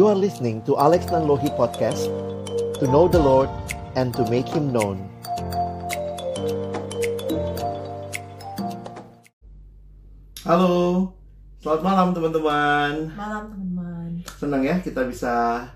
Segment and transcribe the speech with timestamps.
[0.00, 2.08] You are listening to Alex Nanlohi Podcast
[2.80, 3.52] To know the Lord
[4.00, 4.96] and to make Him known
[10.40, 11.12] Halo,
[11.60, 13.12] selamat malam teman-teman.
[13.12, 14.08] Malam teman-teman.
[14.40, 15.68] Senang ya kita bisa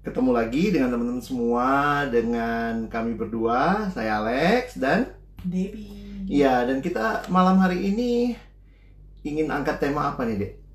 [0.00, 1.68] ketemu lagi dengan teman-teman semua
[2.08, 5.12] dengan kami berdua, saya Alex dan
[5.44, 6.24] Debbie.
[6.24, 8.40] iya dan kita malam hari ini
[9.20, 10.65] ingin angkat tema apa nih, Dek?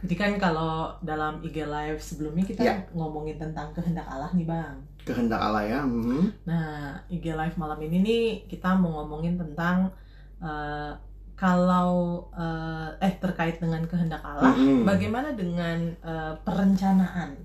[0.00, 2.74] Jadi kan kalau dalam IG Live sebelumnya kita Ya.
[2.90, 4.76] ngomongin tentang kehendak Allah nih bang.
[5.02, 5.80] Kehendak Allah ya.
[5.82, 6.32] mhm.
[6.44, 9.92] Nah IG Live malam ini nih kita mau ngomongin tentang
[10.40, 10.92] eh,
[11.36, 11.92] kalau
[12.32, 14.84] eh, eh terkait dengan kehendak Allah, Mhm.
[14.84, 17.36] bagaimana dengan eh, perencanaan?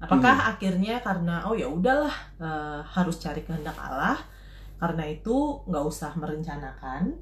[0.00, 4.18] Apakah akhirnya karena oh ya udahlah eh, harus cari kehendak Allah,
[4.78, 7.14] karena itu nggak usah merencanakan,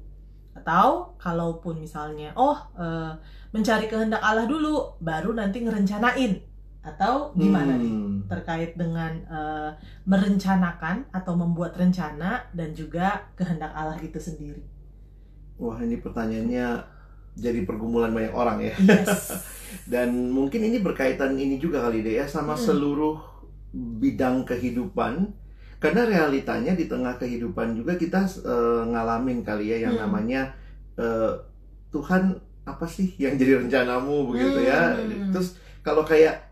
[0.59, 3.15] atau kalaupun misalnya oh eh,
[3.55, 6.37] mencari kehendak Allah dulu, baru nanti ngerencanain,
[6.85, 7.89] atau gimana nih?
[7.89, 8.21] Hmm.
[8.29, 9.71] terkait dengan eh,
[10.05, 14.61] merencanakan atau membuat rencana dan juga kehendak Allah itu sendiri.
[15.57, 16.67] Wah, ini pertanyaannya
[17.35, 18.75] jadi pergumulan banyak orang ya.
[18.79, 19.31] Yes.
[19.91, 22.63] Dan mungkin ini berkaitan ini juga kali deh ya sama Mm.
[22.63, 23.17] seluruh
[23.73, 25.29] bidang kehidupan.
[25.79, 30.01] Karena realitanya di tengah kehidupan juga kita eh, ngalamin kali ya yang Mm.
[30.03, 30.41] namanya
[30.95, 31.31] eh,
[31.89, 34.93] Tuhan apa sih yang jadi rencanamu begitu ya.
[34.93, 35.31] Mm.
[35.31, 36.51] Terus kalau kayak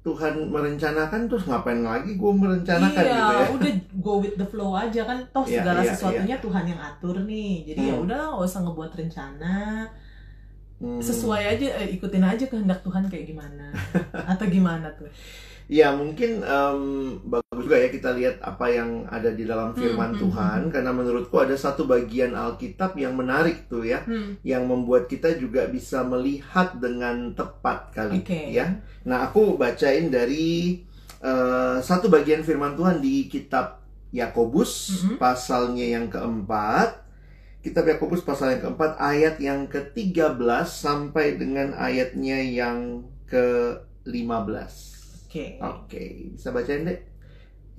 [0.00, 3.46] Tuhan merencanakan terus ngapain lagi gue merencanakan iya, gitu ya.
[3.52, 5.18] udah go with the flow aja kan.
[5.28, 7.52] Toh Iya, segala iya, sesuatunya Tuhan yang atur nih.
[7.68, 8.04] Jadi ya Hmm.
[8.08, 9.56] udah nggak usah ngebuat rencana.
[10.80, 10.96] Hmm.
[10.96, 13.68] Sesuai aja, eh, ikutin aja kehendak Tuhan kayak gimana.
[14.32, 15.12] Atau gimana tuh?
[15.68, 16.80] Ya mungkin em,
[17.60, 20.90] bagus juga ya kita lihat apa yang ada di dalam firman Hmm, hmm, Tuhan karena
[20.90, 24.40] menurutku ada satu bagian Alkitab yang menarik tuh ya Hmm.
[24.40, 28.50] yang membuat kita juga bisa melihat dengan tepat kali Oke.
[28.50, 28.80] ya.
[29.04, 30.80] Nah aku bacain dari
[31.20, 35.20] eh, satu bagian firman Tuhan di kitab Yakobus Mhm.
[35.20, 37.04] pasalnya yang keempat.
[37.60, 44.72] Kitab Yakobus pasal yang keempat ayat yang ke-13 sampai dengan ayatnya yang ke-15.
[45.28, 45.60] Oke.
[45.60, 46.02] Oke,
[46.34, 46.98] bisa bacain deh.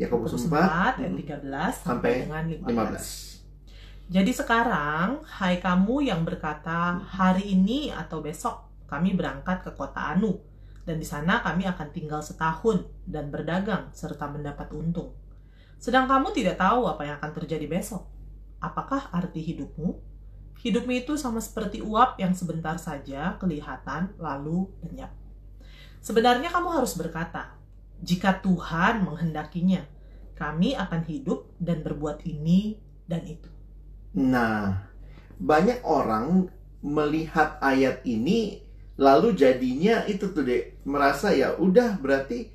[0.02, 1.14] Yakobus Yakobus 4 4 ayat
[1.78, 3.32] 13 sampai dengan 15.
[4.12, 10.36] Jadi sekarang, hai kamu yang berkata, hari ini atau besok kami berangkat ke kota Anu,
[10.84, 15.16] dan di sana kami akan tinggal setahun dan berdagang serta mendapat untung.
[15.80, 18.04] Sedang kamu tidak tahu apa yang akan terjadi besok.
[18.60, 19.96] Apakah arti hidupmu?
[20.60, 25.16] Hidupmu itu sama seperti uap yang sebentar saja kelihatan lalu lenyap.
[26.04, 27.61] Sebenarnya kamu harus berkata,
[28.02, 29.86] jika Tuhan menghendakinya,
[30.34, 33.50] kami akan hidup dan berbuat ini dan itu.
[34.18, 34.90] Nah,
[35.38, 36.50] banyak orang
[36.82, 38.62] melihat ayat ini
[38.98, 42.50] lalu jadinya itu tuh deh merasa ya udah berarti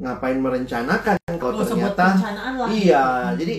[0.00, 2.06] ngapain merencanakan kalau buat ternyata
[2.72, 3.44] iya gitu.
[3.44, 3.54] jadi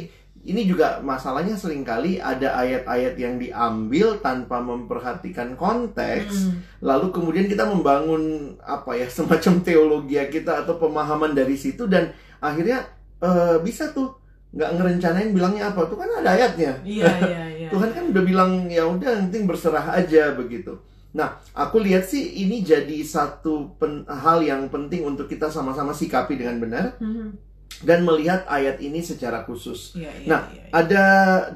[0.50, 6.60] ini juga masalahnya sering kali ada ayat-ayat yang diambil tanpa memperhatikan konteks Hmm.
[6.82, 8.24] lalu kemudian kita membangun
[8.60, 12.90] apa ya semacam teologi kita atau pemahaman dari situ dan akhirnya
[13.20, 14.18] eh, bisa tuh
[14.50, 17.68] nggak ngerencanain bilangnya apa tuh kan ada ayatnya Iya iya iya.
[17.70, 20.74] Tuhan kan udah bilang ya udah penting berserah aja begitu
[21.10, 26.34] nah aku lihat sih ini jadi satu pen- hal yang penting untuk kita sama-sama sikapi
[26.36, 27.34] dengan benar Hmm.
[27.80, 30.28] Dan melihat ayat ini secara khusus Iya iya.
[30.28, 30.72] Nah, iya, iya.
[30.72, 31.06] ada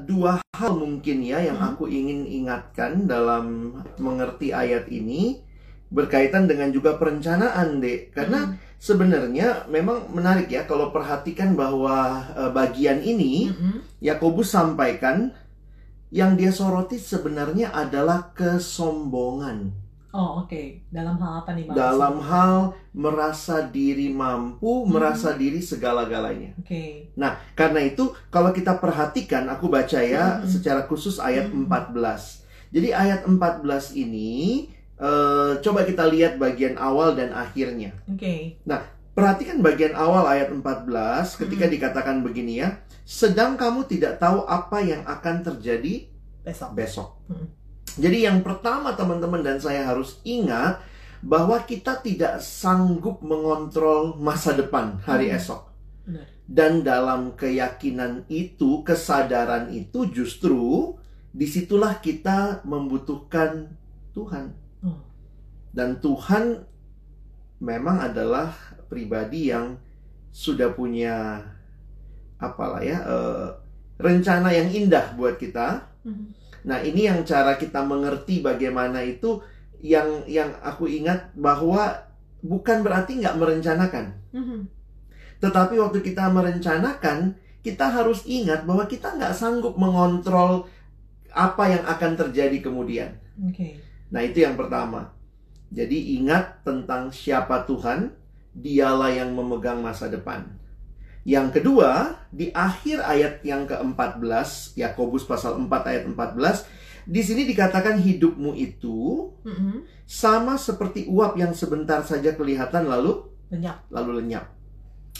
[0.00, 1.76] dua hal mungkin ya yang Hmm.
[1.76, 5.44] aku ingin ingatkan dalam mengerti ayat ini
[5.92, 8.10] berkaitan dengan juga perencanaan, Dek.
[8.10, 8.56] Karena Hmm.
[8.80, 13.78] sebenarnya memang menarik ya kalau perhatikan bahwa eh, bagian ini Hmm.
[14.00, 15.30] Yakobus sampaikan
[16.10, 19.83] yang dia soroti sebenarnya adalah kesombongan.
[20.14, 20.86] Oh oke.
[20.94, 21.74] Dalam hal apa nih bang?
[21.74, 24.94] Dalam hal merasa diri mampu, Hmm.
[24.94, 26.54] merasa diri segala-galanya.
[26.62, 27.10] Oke.
[27.18, 30.46] Nah, karena itu kalau kita perhatikan, aku baca ya Mhm.
[30.46, 31.66] secara khusus ayat Mhm.
[31.66, 32.46] 14.
[32.70, 37.98] Jadi ayat 14 ini eh, coba kita lihat bagian awal dan akhirnya.
[38.06, 38.62] Oke.
[39.14, 41.72] Perhatikan bagian awal ayat 14 ketika Mhm.
[41.74, 46.06] dikatakan begini ya, sedang kamu tidak tahu apa yang akan terjadi
[46.42, 46.70] Besok.
[46.78, 47.08] besok.
[47.26, 47.46] Mhm.
[47.94, 50.82] Jadi yang pertama teman-teman dan saya harus ingat
[51.24, 55.36] bahwa kita tidak sanggup mengontrol masa depan hari Mhm.
[55.40, 55.62] esok.
[56.04, 56.26] Benar.
[56.44, 60.92] Dan dalam keyakinan itu, kesadaran itu justru
[61.32, 63.72] di situlah kita membutuhkan
[64.12, 64.52] Tuhan.
[64.84, 65.00] Hmm.
[65.72, 66.62] Dan Tuhan
[67.64, 68.52] memang adalah
[68.92, 69.80] pribadi yang
[70.28, 71.40] sudah punya
[72.36, 73.48] apalah ya eh,
[73.96, 75.88] rencana yang indah buat kita.
[76.04, 76.36] Hmm.
[76.64, 79.40] Nah, ini yang cara kita mengerti bagaimana itu
[79.84, 82.08] yang yang aku ingat bahwa
[82.40, 84.16] bukan berarti nggak merencanakan.
[84.32, 84.60] Mhm.
[85.44, 90.64] Tetapi waktu kita merencanakan, kita harus ingat bahwa kita nggak sanggup mengontrol
[91.34, 93.12] apa yang akan terjadi kemudian.
[93.44, 93.76] Oke.
[94.08, 95.12] Nah, itu yang pertama.
[95.74, 98.14] Jadi ingat tentang siapa Tuhan,
[98.54, 100.46] dialah yang memegang masa depan.
[101.24, 106.68] Yang kedua, di akhir ayat yang ke-14, Yakobus pasal 4 ayat 14,
[107.04, 110.04] di sini dikatakan hidupmu itu Mhm.
[110.04, 113.88] sama seperti uap yang sebentar saja kelihatan lalu Lenyap.
[113.88, 114.52] lalu lenyap.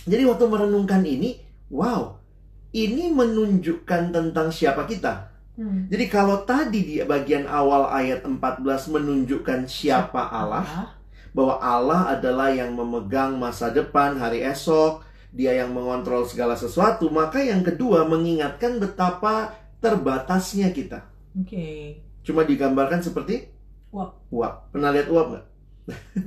[0.04, 1.40] Jadi waktu merenungkan ini,
[1.72, 2.20] wow,
[2.72, 5.32] ini menunjukkan tentang siapa kita.
[5.54, 5.86] Hmm.
[5.86, 10.92] Jadi kalau tadi di bagian awal ayat 14 menunjukkan siapa Allah,
[11.30, 17.42] bahwa Allah adalah yang memegang masa depan, hari esok, dia yang mengontrol segala sesuatu, maka
[17.42, 19.50] yang kedua mengingatkan betapa
[19.82, 21.02] terbatasnya kita.
[21.34, 21.98] Oke.
[22.22, 23.50] Cuma digambarkan seperti
[23.90, 24.30] Uap.
[24.30, 24.70] uap.
[24.70, 25.44] Pernah lihat uap nggak?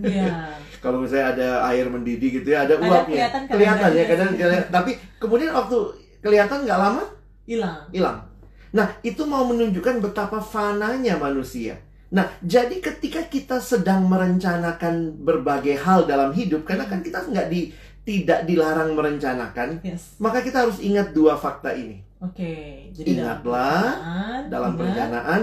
[0.04, 0.52] Iya.
[0.84, 3.32] Kalau misalnya ada air mendidih gitu ya, ada uapnya.
[3.50, 5.78] kelihatan, ya, kadang, kadang- tapi kemudian waktu
[6.20, 7.04] kelihatan nggak lama
[7.48, 7.88] Hilang.
[7.96, 8.28] hilang.
[8.76, 11.80] Nah, itu mau menunjukkan betapa fananya manusia.
[12.12, 17.72] Nah, jadi ketika kita sedang merencanakan berbagai hal dalam hidup, karena kan kita nggak di
[18.08, 20.16] tidak dilarang merencanakan, Yes.
[20.16, 22.00] maka kita harus ingat dua fakta ini.
[22.24, 22.88] Oke.
[22.96, 25.42] Jadi Ingatlah, perencanaan, Dalam ingat, perencanaan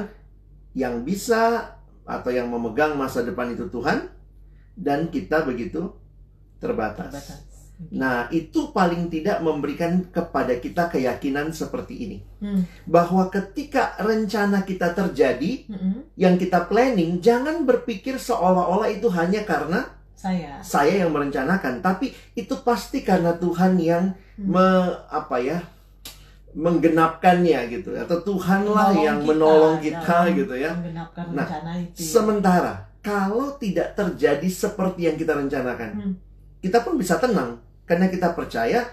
[0.73, 1.77] yang bisa
[2.09, 4.09] atau yang memegang masa depan itu Tuhan,
[4.75, 5.93] dan kita begitu
[6.59, 7.13] terbatas.
[7.13, 7.41] terbatas.
[7.91, 12.19] Nah, itu paling tidak memberikan kepada kita keyakinan seperti ini.
[12.39, 12.65] Hmm.
[12.87, 16.17] Bahwa ketika rencana kita terjadi, Mhm.
[16.17, 19.91] yang kita planning, jangan berpikir seolah-olah itu hanya karena
[20.25, 20.57] Saya.
[20.65, 24.51] saya yang merencanakan, tapi itu pasti karena Tuhan yang Hmm.
[24.51, 24.67] me,
[25.13, 25.61] apa ya
[26.55, 30.73] menggenapkannya gitu atau Tuhanlah Menolong yang kita menolong kita dalam gitu ya.
[30.73, 31.99] Menggenapkan Nah, rencana itu.
[31.99, 36.13] Sementara kalau tidak terjadi seperti yang kita rencanakan, Hmm.
[36.59, 38.87] kita pun bisa tenang karena kita percaya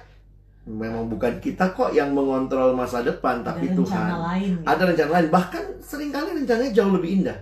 [0.62, 4.10] memang bukan kita kok yang mengontrol masa depan, Ada tapi rencana Tuhan.
[4.22, 4.52] lain.
[4.54, 4.66] gitu.
[4.70, 7.38] Ada rencana lain, bahkan sering kali rencananya jauh lebih indah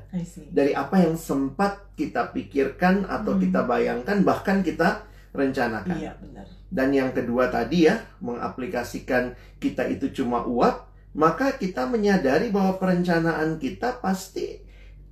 [0.49, 3.41] dari apa yang sempat kita pikirkan atau Hmm.
[3.43, 5.95] kita bayangkan, bahkan kita rencanakan.
[5.95, 6.45] Iya benar.
[6.69, 13.57] Dan yang kedua tadi ya, mengaplikasikan kita itu cuma uap, maka kita menyadari bahwa perencanaan
[13.57, 14.61] kita pasti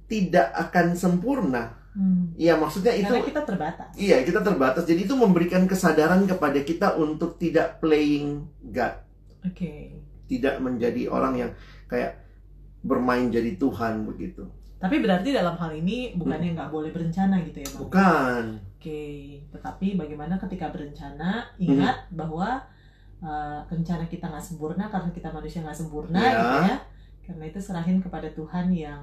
[0.08, 1.76] tidak akan sempurna.
[1.98, 2.30] Hmm.
[2.38, 3.90] Iya, maksudnya itu Karena kita terbatas.
[3.98, 4.86] Iya, kita terbatas.
[4.86, 9.02] Jadi itu memberikan kesadaran kepada kita untuk tidak playing God,
[9.42, 9.98] Oke.
[10.30, 11.52] tidak menjadi orang yang
[11.90, 12.22] kayak
[12.86, 14.46] bermain jadi Tuhan begitu.
[14.78, 17.82] Tapi berarti dalam hal ini bukannya nggak boleh berencana gitu ya bang?
[17.82, 18.44] Bukan.
[18.78, 19.04] Oke.
[19.50, 22.14] Tetapi bagaimana ketika berencana ingat Hmm.
[22.14, 22.62] bahwa
[23.26, 26.30] uh, rencana kita nggak sempurna karena kita manusia nggak sempurna Ya.
[26.30, 26.78] gitu ya.
[27.26, 29.02] Karena itu serahin kepada Tuhan yang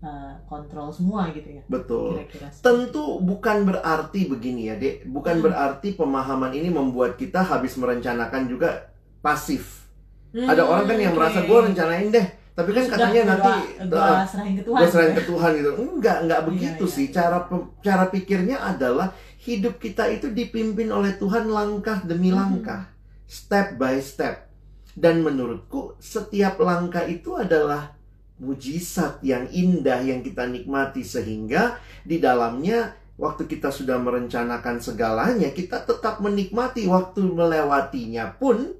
[0.00, 1.62] uh, kontrol semua gitu ya.
[1.66, 2.16] Betul.
[2.16, 2.48] Kira-kira.
[2.54, 5.06] Tentu bukan berarti begini ya, Dek.
[5.06, 5.44] Bukan Hmm.
[5.44, 9.84] berarti pemahaman ini membuat kita habis merencanakan juga pasif.
[10.30, 10.46] itu.
[10.46, 13.52] Ada orang kan yang Hmm, merasa gue rencanain deh, tapi kan Sudah, katanya gua- nanti
[13.84, 14.78] gua uh, serahin ke Tuhan.
[14.78, 15.70] gue serahin gitu ke Tuhan gitu.
[15.76, 17.04] Enggak, enggak Iya, begitu iya, sih.
[17.04, 17.14] iya.
[17.18, 17.38] Cara
[17.82, 19.08] cara pikirnya adalah
[19.40, 22.36] hidup kita itu dipimpin oleh Tuhan langkah demi Mhm.
[22.36, 22.80] langkah,
[23.26, 24.46] step by step.
[24.92, 27.98] Dan menurutku setiap langkah itu adalah
[28.40, 35.84] mujizat yang indah yang kita nikmati sehingga di dalamnya waktu kita sudah merencanakan segalanya kita
[35.84, 38.72] tetap menikmati waktu melewatinya pun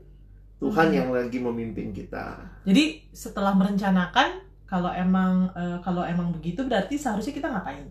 [0.56, 0.96] Tuhan Mhm.
[0.96, 2.36] yang lagi memimpin kita.
[2.64, 7.84] Jadi setelah merencanakan kalau emang eh, kalau emang begitu berarti seharusnya kita ngapain?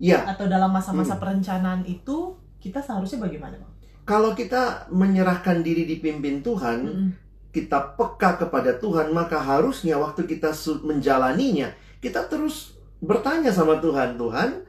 [0.00, 1.22] Ya, Atau dalam masa-masa Hmm.
[1.22, 3.72] perencanaan itu kita seharusnya bagaimana, Bang?
[4.02, 7.08] kalau kita menyerahkan diri dipimpin Tuhan, Mm-mm.
[7.50, 10.54] Kita peka kepada Tuhan, maka harusnya waktu kita
[10.86, 14.62] menjalaninya, kita terus bertanya sama Tuhan, Tuhan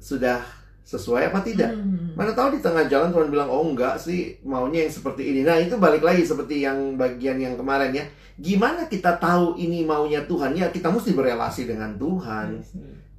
[0.00, 0.40] sudah
[0.82, 1.72] sesuai apa tidak?
[1.72, 2.12] Hmm.
[2.18, 5.40] Mana tahu di tengah jalan Tuhan bilang, oh enggak sih, maunya yang seperti ini.
[5.46, 8.04] Nah itu balik lagi seperti yang bagian yang kemarin ya.
[8.36, 10.58] Gimana kita tahu ini maunya Tuhan?
[10.58, 12.60] Ya kita mesti berelasi dengan Tuhan.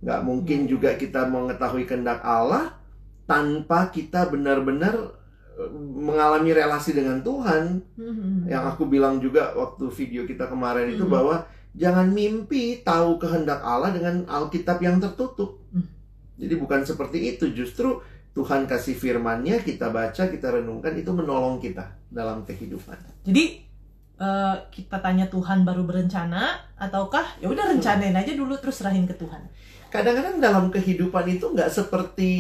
[0.04, 0.70] Nggak mungkin Hmm.
[0.70, 2.76] juga kita mengetahui kehendak Allah
[3.24, 5.23] tanpa kita benar-benar
[5.74, 7.82] mengalami relasi dengan Tuhan.
[7.96, 8.46] Hmm.
[8.50, 11.14] Yang aku bilang juga waktu video kita kemarin itu Hmm.
[11.14, 11.36] bahwa
[11.74, 15.62] jangan mimpi tahu kehendak Allah dengan Alkitab yang tertutup.
[15.70, 15.86] Hmm.
[16.38, 18.02] Jadi bukan seperti itu, justru
[18.34, 22.98] Tuhan kasih firman-Nya, kita baca, kita renungkan itu menolong kita dalam kehidupan.
[23.22, 23.62] Jadi
[24.18, 29.14] eh, kita tanya Tuhan baru berencana ataukah ya udah rencanain aja dulu terus serahin ke
[29.18, 29.42] Tuhan.
[29.94, 32.34] Kadang-kadang dalam kehidupan itu nggak seperti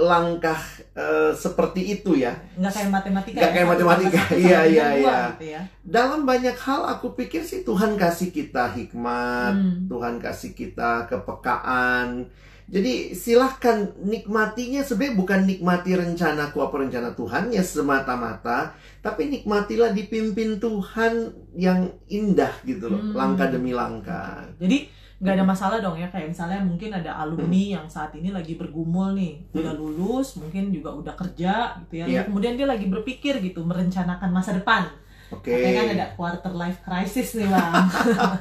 [0.00, 0.56] langkah
[0.96, 2.32] eh, seperti itu ya.
[2.56, 4.20] nggak kayak matematika Nggak ya, kayak matematika.
[4.32, 5.18] Iya, iya, iya.
[5.36, 5.60] gitu ya.
[5.84, 9.84] Dalam banyak hal aku pikir sih Tuhan kasih kita hikmat, Hmm.
[9.86, 12.26] Tuhan kasih kita kepekaan.
[12.70, 18.70] Jadi silahkan nikmatinya sebenarnya bukan nikmati rencanaku apa rencana Tuhan ya semata-mata,
[19.02, 23.14] tapi nikmatilah dipimpin Tuhan yang indah gitu loh, Hmm.
[23.18, 24.46] langkah demi langkah.
[24.56, 24.86] Jadi
[25.20, 29.12] nggak ada masalah dong ya kayak misalnya mungkin ada alumni yang saat ini lagi bergumul
[29.12, 32.10] nih udah lulus mungkin juga udah kerja gitu ya Hmm.
[32.10, 32.20] Iya.
[32.24, 34.88] kemudian dia lagi berpikir gitu merencanakan masa depan
[35.30, 35.46] Oke.
[35.46, 37.70] Katanya kan ada quarter life crisis nih bang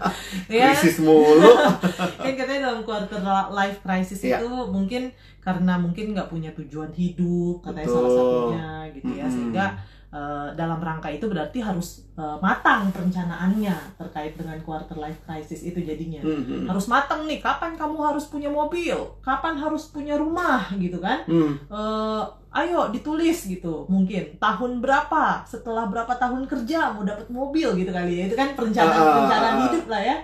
[0.58, 1.54] ya Krisis mulu.
[2.24, 3.22] kan katanya dalam quarter
[3.52, 4.40] life crisis Iya.
[4.40, 7.96] itu mungkin karena mungkin nggak punya tujuan hidup katanya Betul.
[7.96, 9.34] salah satunya gitu ya Mm-mm.
[9.36, 9.66] sehingga
[10.10, 15.80] eh, dalam rangka itu berarti harus eh, matang perencanaannya terkait dengan quarter life crisis itu
[15.80, 16.22] jadinya.
[16.22, 16.66] Hmm, hmm.
[16.66, 18.98] harus matang nih kapan kamu harus punya mobil?
[19.22, 20.70] Kapan harus punya rumah?
[20.74, 21.24] Gitu kan?
[21.26, 24.34] Hmm, Eh, ayo ditulis gitu mungkin.
[24.38, 25.46] Tahun berapa?
[25.46, 27.78] Setelah berapa tahun kerja mau dapat mobil?
[27.78, 28.24] Gitu kali ya.
[28.26, 29.62] Itu kan perencanaan Ah, ah, perencanaan ah.
[29.70, 30.18] hidup lah ya.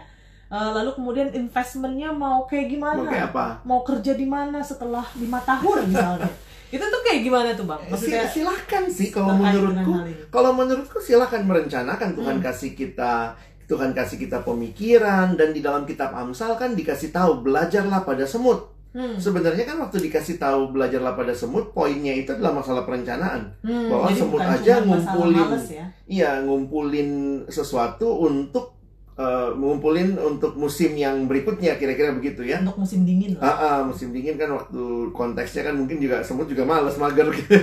[0.55, 3.03] Lalu kemudian investmentnya mau kayak gimana?
[3.03, 3.45] Mau kayak apa?
[3.67, 6.31] mau kerja di mana setelah lima tahun misalnya
[6.67, 9.91] itu tuh kayak gimana tuh bang maksudnya Si- silahkan sih kalau menurutku.
[10.27, 12.43] Kalau menurutku silahkan merencanakan Tuhan Hmm.
[12.43, 13.33] kasih kita
[13.65, 18.69] Tuhan kasih kita pemikiran dan di dalam kitab Amsal kan dikasih tahu belajarlah pada semut.
[18.91, 23.51] Hmm, Sebenarnya kan waktu dikasih tahu belajarlah pada semut, poinnya itu adalah masalah perencanaan.
[23.59, 25.49] hmm, bahwa jadi semut aja ngumpulin.
[25.67, 27.09] ya Iya, ngumpulin
[27.45, 28.74] sesuatu untuk
[29.15, 32.59] eh, ngumpulin untuk musim yang berikutnya kira-kira begitu ya.
[32.59, 34.81] untuk musim dingin lah Ah, ah, musim dingin kan waktu
[35.11, 37.55] konteksnya kan mungkin juga semut juga males mager gitu.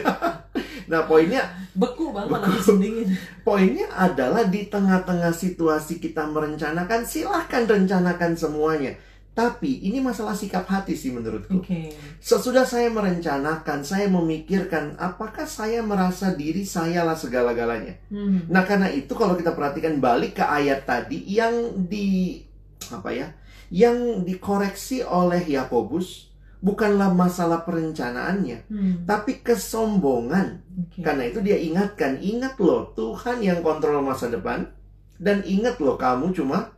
[0.91, 2.51] nah, poinnya beku bang kalau Beku.
[2.57, 3.09] musim dingin
[3.43, 8.95] Poinnya adalah di tengah-tengah situasi kita merencanakan, silahkan rencanakan semuanya.
[9.33, 11.65] Tapi ini masalah sikap hati sih menurutku.
[11.65, 11.89] oke
[12.21, 17.97] Sesudah saya merencanakan, saya memikirkan apakah saya merasa diri sayalah segala-galanya.
[18.13, 18.45] Hmm.
[18.53, 22.45] Nah karena itu kalau kita perhatikan balik ke ayat tadi yang di
[22.93, 23.33] apa ya,
[23.73, 26.29] yang dikoreksi oleh Yakobus
[26.61, 28.95] bukanlah masalah perencanaannya, Hmm.
[29.09, 30.61] tapi kesombongan.
[30.77, 31.01] Oke.
[31.01, 34.69] Karena itu dia ingatkan, ingat loh Tuhan yang kontrol masa depan
[35.17, 36.77] dan ingat loh kamu cuma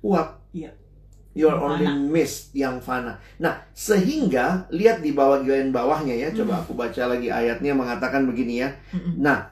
[0.00, 0.40] uap.
[0.56, 0.72] Iya.
[1.34, 3.18] You are Yang only mist yang fana.
[3.42, 6.28] Nah, sehingga lihat di bawah bagian bawahnya ya.
[6.30, 6.62] Coba Hmm.
[6.62, 8.70] aku baca lagi ayatnya mengatakan begini ya.
[8.94, 9.18] Mm-mm.
[9.18, 9.50] Nah,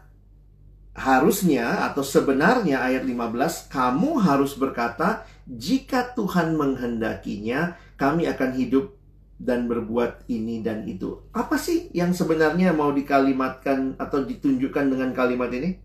[0.94, 8.94] harusnya atau sebenarnya ayat 15 kamu harus berkata jika Tuhan menghendakinya kami akan hidup
[9.42, 11.18] dan berbuat ini dan itu.
[11.34, 15.82] Apa sih yang sebenarnya mau dikalimatkan atau ditunjukkan dengan kalimat ini?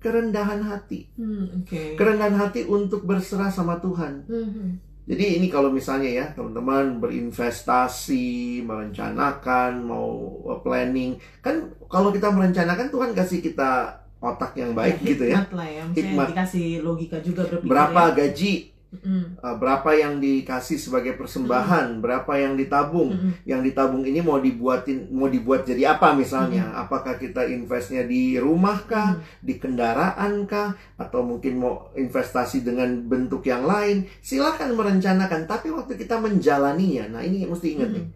[0.00, 1.12] Kerendahan hati.
[1.12, 2.00] Hmm, oke.
[2.00, 4.24] Kerendahan hati untuk berserah sama Tuhan.
[4.24, 4.80] Hmm,
[5.10, 13.10] Jadi ini kalau misalnya ya teman-teman berinvestasi, merencanakan, mau planning, kan kalau kita merencanakan Tuhan
[13.10, 15.42] kasih kita otak yang baik gitu ya.
[15.42, 16.26] Hikmat lah ya, maksudnya Hikmat.
[16.30, 18.14] dikasih logika juga berpikir Berapa ya.
[18.22, 18.52] gaji,
[18.90, 23.14] Uh, berapa yang dikasih sebagai persembahan, berapa yang ditabung.
[23.14, 23.46] Mm-mm.
[23.46, 26.74] Yang ditabung ini mau dibuatin mau dibuat jadi apa misalnya?
[26.74, 29.46] Apakah kita investnya di rumah kah, Mm.
[29.46, 34.10] di kendaraan kah, atau mungkin mau investasi dengan bentuk yang lain?
[34.26, 38.04] Silahkan merencanakan, tapi waktu kita menjalaninya, nah ini mesti ingat nih.
[38.10, 38.12] Mm.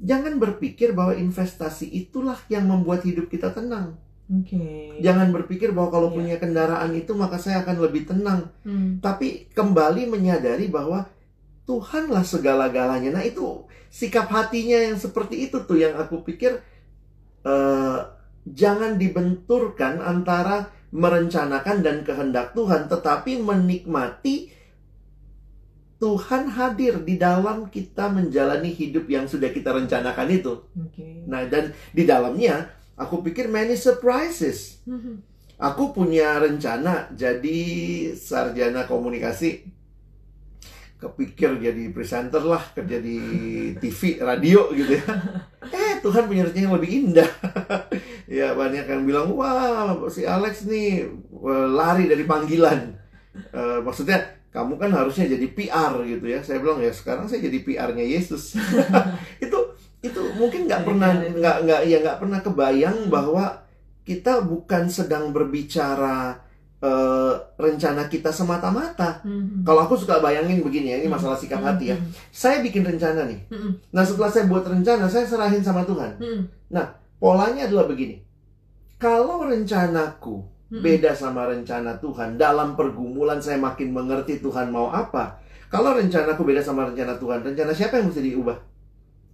[0.00, 4.00] Jangan berpikir bahwa investasi itulah yang membuat hidup kita tenang.
[4.26, 4.98] Oke.
[4.98, 6.16] Jangan berpikir bahwa kalau Iya.
[6.18, 8.50] punya kendaraan itu maka saya akan lebih tenang.
[8.66, 8.98] Hmm.
[8.98, 11.06] Tapi kembali menyadari bahwa
[11.66, 13.10] Tuhanlah segala-galanya.
[13.10, 16.58] Nah itu sikap hatinya yang seperti itu tuh yang aku pikir
[17.46, 17.98] eh,
[18.46, 24.50] jangan dibenturkan antara merencanakan dan kehendak Tuhan, tetapi menikmati
[25.96, 30.52] Tuhan hadir di dalam kita menjalani hidup yang sudah kita rencanakan itu.
[30.76, 31.24] Oke.
[31.24, 34.80] Nah, dan di dalamnya aku pikir many surprises.
[35.56, 37.60] Aku punya rencana jadi
[38.16, 39.76] sarjana komunikasi.
[40.96, 43.20] Kepikir jadi presenter lah, kerja di
[43.76, 45.04] TV, radio gitu ya.
[45.68, 47.30] Eh, Tuhan punya rencana yang lebih indah.
[48.40, 52.96] ya, banyak yang bilang, wah si Alex nih eh, lari dari panggilan.
[53.36, 54.24] Eh, maksudnya,
[54.56, 56.40] kamu kan harusnya jadi PR gitu ya.
[56.40, 58.56] Saya bilang, ya sekarang saya jadi PR-nya Yesus.
[59.44, 59.58] itu
[60.06, 63.44] itu mungkin nggak pernah nggak nggak ya nggak pernah kebayang bahwa
[64.06, 66.38] kita bukan sedang berbicara
[66.76, 69.24] eh, rencana kita semata-mata.
[69.24, 69.64] Hmm.
[69.64, 71.72] Kalau aku suka bayangin begini ya, ini masalah sikap Hmm.
[71.72, 71.96] hati ya.
[71.96, 72.12] Hmm.
[72.28, 73.40] Saya bikin rencana nih.
[73.48, 73.80] Hmm.
[73.96, 76.20] Nah setelah saya buat rencana, saya serahin sama Tuhan.
[76.20, 76.40] Hmm.
[77.16, 78.20] Polanya adalah begini.
[79.00, 80.82] Kalau rencanaku Hmm.
[80.82, 85.40] beda sama rencana Tuhan, dalam pergumulan saya makin mengerti Tuhan mau apa.
[85.72, 88.56] Kalau rencanaku beda sama rencana Tuhan, rencana siapa yang mesti diubah?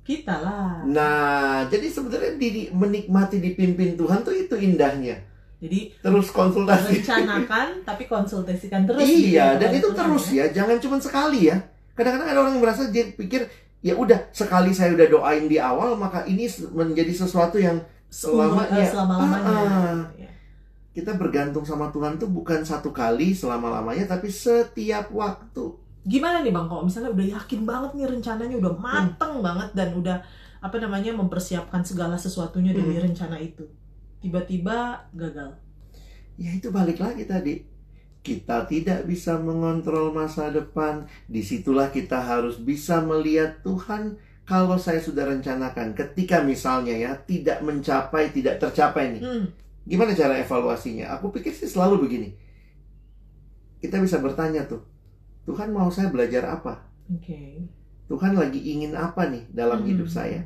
[0.02, 0.82] Kita lah.
[0.82, 5.14] Nah, jadi sebenarnya di, menikmati dipimpin Tuhan tuh itu indahnya.
[5.62, 7.06] Jadi Terus konsultasi.
[7.06, 8.98] rencanakan tapi konsultasikan terus.
[9.00, 11.56] gitu iya, ya dan itu Tuhan, terus ya, jangan cuma sekali ya.
[11.94, 13.46] Kadang-kadang ada orang yang merasa dia pikir
[13.78, 17.78] ya udah sekali saya udah doain di awal maka ini menjadi sesuatu yang
[18.08, 18.74] Seumur- selamanya.
[18.76, 19.46] eh, selama-lamanya.
[19.46, 19.98] Ah, ah.
[20.14, 20.30] Iya.
[20.92, 25.78] kita bergantung sama Tuhan tuh bukan satu kali selama-lamanya tapi setiap waktu.
[26.02, 28.82] Gimana nih Bang kalau misalnya udah yakin banget nih rencananya udah Hmm.
[28.82, 30.18] mateng banget dan udah
[30.62, 33.06] apa namanya mempersiapkan segala sesuatunya demi Hmm.
[33.10, 33.62] rencana itu.
[34.18, 35.58] Tiba-tiba gagal.
[36.38, 37.66] Ya itu balik lagi tadi.
[38.22, 41.06] Kita tidak bisa mengontrol masa depan.
[41.26, 44.14] Di situlah kita harus bisa melihat Tuhan
[44.46, 45.94] kalau saya sudah rencanakan.
[45.94, 49.22] Ketika misalnya ya tidak mencapai, tidak tercapai nih.
[49.22, 49.44] Hmm.
[49.82, 51.10] Gimana cara evaluasinya?
[51.18, 52.30] Aku pikir sih selalu begini.
[53.82, 54.82] Kita bisa bertanya tuh.
[55.42, 56.86] Tuhan mau saya belajar apa?
[57.10, 57.66] Oke.
[58.06, 60.16] Tuhan lagi ingin apa nih dalam hidup Hmm.
[60.20, 60.40] saya?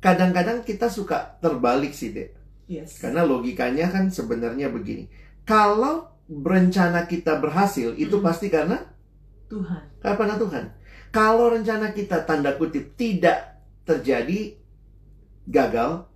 [0.00, 2.32] Kadang-kadang kita suka terbalik sih, Dek.
[2.70, 3.02] Yes.
[3.02, 5.10] Karena logikanya kan sebenarnya begini.
[5.44, 8.24] Kalau rencana kita berhasil, itu Mm.
[8.24, 8.78] pasti karena
[9.50, 9.82] Tuhan.
[9.98, 10.64] karena Tuhan.
[11.10, 14.54] Kalau rencana kita tanda kutip tidak terjadi,
[15.50, 16.06] gagal,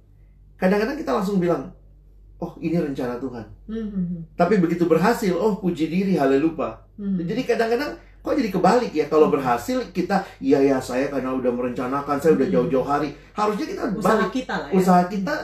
[0.54, 1.75] kadang-kadang kita langsung bilang,
[2.38, 3.47] oh ini rencana Tuhan.
[3.66, 4.21] Hmm, hmm, hmm.
[4.38, 6.78] Tapi begitu berhasil, oh puji diri, haleluya.
[6.95, 7.19] Hmm.
[7.19, 12.16] Jadi kadang-kadang kok jadi kebalik ya kalau berhasil kita iya ya saya karena udah merencanakan
[12.16, 12.57] saya udah Hmm.
[12.57, 14.75] jauh-jauh hari harusnya kita usaha balik kita lah ya.
[14.75, 15.35] usaha kita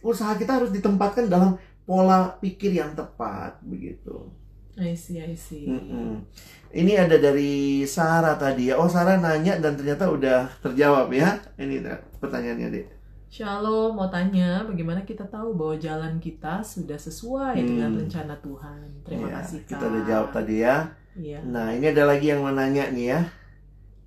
[0.00, 4.30] usaha kita harus ditempatkan dalam pola pikir yang tepat begitu.
[4.78, 5.66] I see, I see.
[5.66, 6.22] Mm-mm.
[6.70, 8.78] Ini ada dari Sarah tadi ya.
[8.78, 11.34] Oh Sarah nanya dan ternyata udah terjawab ya.
[11.58, 11.82] Ini
[12.22, 12.86] pertanyaannya deh.
[13.26, 17.66] Shalom, mau tanya bagaimana kita tahu bahwa jalan kita sudah sesuai Hmm.
[17.66, 18.80] dengan rencana Tuhan.
[19.02, 19.70] Terima Iya, kasih Kak.
[19.74, 20.76] Kita udah jawab tadi ya.
[21.18, 21.40] Iya.
[21.42, 23.20] Nah ini ada lagi yang mau nanya nih ya.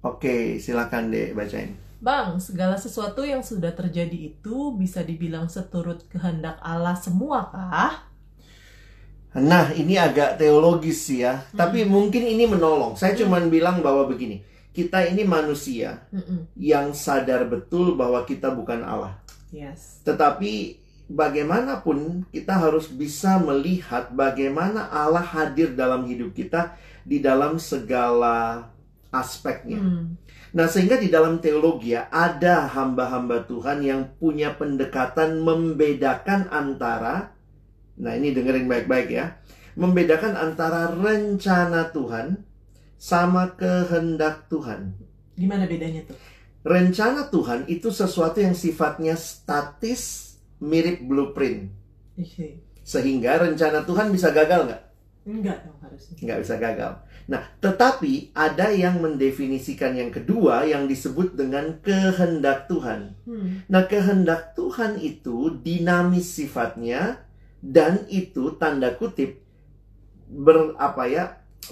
[0.02, 1.72] Oke silakan deh bacain.
[2.02, 7.94] Bang, segala sesuatu yang sudah terjadi itu bisa dibilang seturut kehendak Allah semua kah?
[9.32, 11.40] Nah, ini agak teologis sih ya.
[11.56, 13.00] Tapi mungkin ini menolong.
[13.00, 13.22] Saya Hmm.
[13.24, 14.44] cuman bilang bahwa begini.
[14.72, 16.48] Kita ini manusia Mm-mm.
[16.56, 19.20] yang sadar betul bahwa kita bukan Allah.
[19.52, 20.00] Yes.
[20.08, 20.80] Tetapi
[21.12, 26.72] bagaimanapun kita harus bisa melihat bagaimana Allah hadir dalam hidup kita
[27.04, 28.70] di dalam segala
[29.12, 29.80] aspeknya.
[29.80, 30.16] Hmm.
[30.52, 37.32] Nah, sehingga di dalam teologi ya, ada hamba-hamba Tuhan yang punya pendekatan membedakan antara
[38.02, 39.38] Nah, ini dengerin baik-baik ya.
[39.78, 42.42] Membedakan antara rencana Tuhan
[42.98, 44.98] sama kehendak Tuhan.
[45.38, 46.18] Gimana bedanya tuh?
[46.62, 51.70] Rencana Tuhan itu sesuatu yang sifatnya statis, mirip blueprint.
[52.86, 54.84] Sehingga rencana Tuhan bisa gagal nggak?
[55.22, 56.18] Enggak dong harusnya.
[56.18, 56.92] Nggak bisa gagal.
[57.30, 63.14] Nah, tetapi ada yang mendefinisikan yang kedua yang disebut dengan kehendak Tuhan.
[63.30, 63.62] Hmm.
[63.70, 67.22] Nah, kehendak Tuhan itu dinamis sifatnya
[67.62, 69.46] dan itu tanda kutip
[70.26, 71.26] ber apa ya?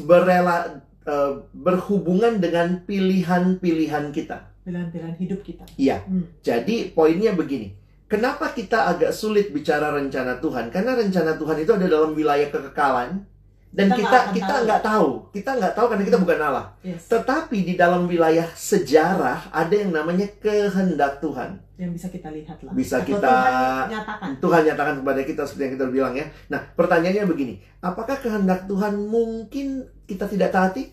[0.05, 4.45] berela eh, berhubungan dengan pilihan-pilihan kita.
[4.61, 5.65] Pilihan-pilihan hidup kita.
[5.73, 6.05] Iya.
[6.05, 6.29] Hmm.
[6.45, 7.73] Jadi poinnya begini.
[8.09, 10.73] Kenapa kita agak sulit bicara rencana Tuhan?
[10.73, 13.21] Karena rencana Tuhan itu ada dalam wilayah kekekalan
[13.69, 15.29] dan Kita kita nggak tahu.
[15.29, 16.65] Kita nggak tahu karena kita bukan Allah.
[16.81, 17.05] Yes.
[17.05, 21.61] Tetapi di dalam wilayah sejarah ada yang namanya kehendak Tuhan.
[21.77, 22.73] Yang bisa kita lihat lah.
[22.73, 24.29] Bisa Atau kita- Tuhan nyatakan.
[24.41, 26.25] Tuhan nyatakan kepada kita seperti yang kita bilang ya.
[26.49, 30.89] Nah, pertanyaannya begini, apakah kehendak Tuhan mungkin kita tidak taati?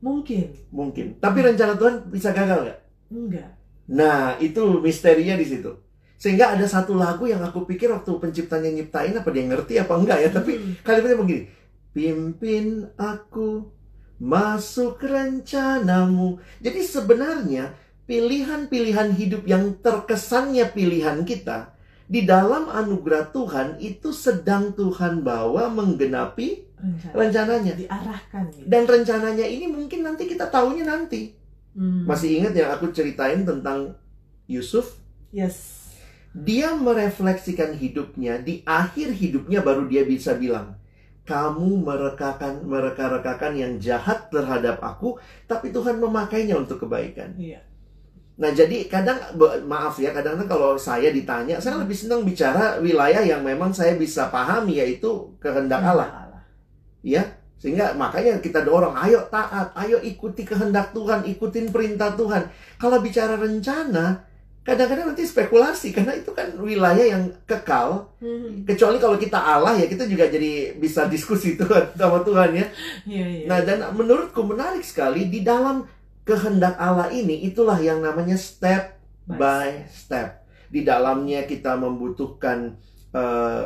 [0.00, 0.72] Mungkin.
[0.72, 1.20] Mungkin.
[1.20, 2.78] Tapi rencana Tuhan bisa gagal nggak?
[3.12, 3.50] Enggak.
[3.90, 5.76] Nah, itu misterinya di situ.
[6.20, 10.18] Sehingga ada satu lagu yang aku pikir waktu penciptanya nyiptain apa dia ngerti apa enggak
[10.20, 10.76] ya, tapi Hmm.
[10.84, 11.42] kalimatnya begini.
[11.90, 13.64] Pimpin aku
[14.20, 16.36] masuk rencanamu.
[16.60, 17.72] Jadi sebenarnya
[18.04, 21.72] pilihan-pilihan hidup yang terkesannya pilihan kita
[22.04, 27.12] di dalam anugerah Tuhan itu sedang Tuhan bawa menggenapi Rencana.
[27.16, 27.72] rencananya.
[27.80, 28.66] Diarahkan gitu.
[28.68, 31.32] Dan rencananya ini mungkin nanti kita tahunya nanti.
[31.72, 32.04] Hmm.
[32.04, 33.96] Masih ingat yang aku ceritain tentang
[34.44, 35.00] Yusuf?
[35.32, 35.79] Yes.
[36.30, 40.78] Dia merefleksikan hidupnya, di akhir hidupnya baru dia bisa bilang,
[41.26, 45.18] kamu merekakan mereka-rekakan yang jahat terhadap aku,
[45.50, 47.34] tapi Tuhan memakainya untuk kebaikan.
[47.34, 47.66] Iya.
[48.40, 49.18] Nah, jadi kadang
[49.66, 54.30] maaf ya, kadang-kadang kalau saya ditanya, saya lebih senang bicara wilayah yang memang saya bisa
[54.30, 56.30] pahami yaitu kehendak Allah,
[57.02, 57.26] ya.
[57.60, 62.48] Sehingga makanya kita dorong, ayo taat, ayo ikuti kehendak Tuhan, ikutin perintah Tuhan.
[62.80, 64.24] Kalau bicara rencana,
[64.60, 68.12] kadang-kadang nanti spekulasi karena itu kan wilayah yang kekal.
[68.20, 68.68] Hmm.
[68.68, 72.66] Kecuali kalau kita Allah ya kita juga jadi bisa diskusi Tuhan sama Tuhan ya.
[73.08, 73.46] Iya, iya.
[73.48, 75.88] Nah, dan menurutku menarik sekali di dalam
[76.28, 80.44] kehendak Allah ini itulah yang namanya step by step.
[80.70, 82.78] Di dalamnya kita membutuhkan
[83.10, 83.64] eh,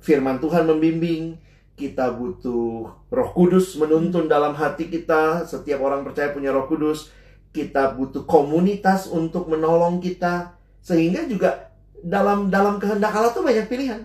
[0.00, 1.36] firman Tuhan membimbing,
[1.78, 5.44] kita butuh Roh Kudus menuntun dalam hati kita.
[5.44, 7.14] Setiap orang percaya punya Roh Kudus.
[7.58, 13.98] Kita butuh komunitas untuk menolong kita, sehingga juga dalam dalam kehendak Allah tuh banyak pilihan.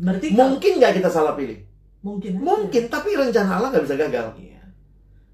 [0.00, 1.60] Berarti kalau- Mungkin nggak kita salah pilih,
[2.00, 2.40] mungkin aja.
[2.40, 4.26] mungkin, tapi rencana Allah nggak bisa gagal.
[4.34, 4.62] Iya.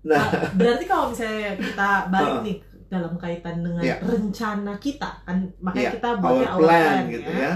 [0.02, 2.46] Nah, Ah, berarti kalau misalnya kita balik Uh-uh.
[2.46, 3.96] nih dalam kaitan dengan Iya.
[4.02, 7.38] rencana kita kan makanya Iya, kita our buatnya plan gitu ya.
[7.38, 7.52] ya.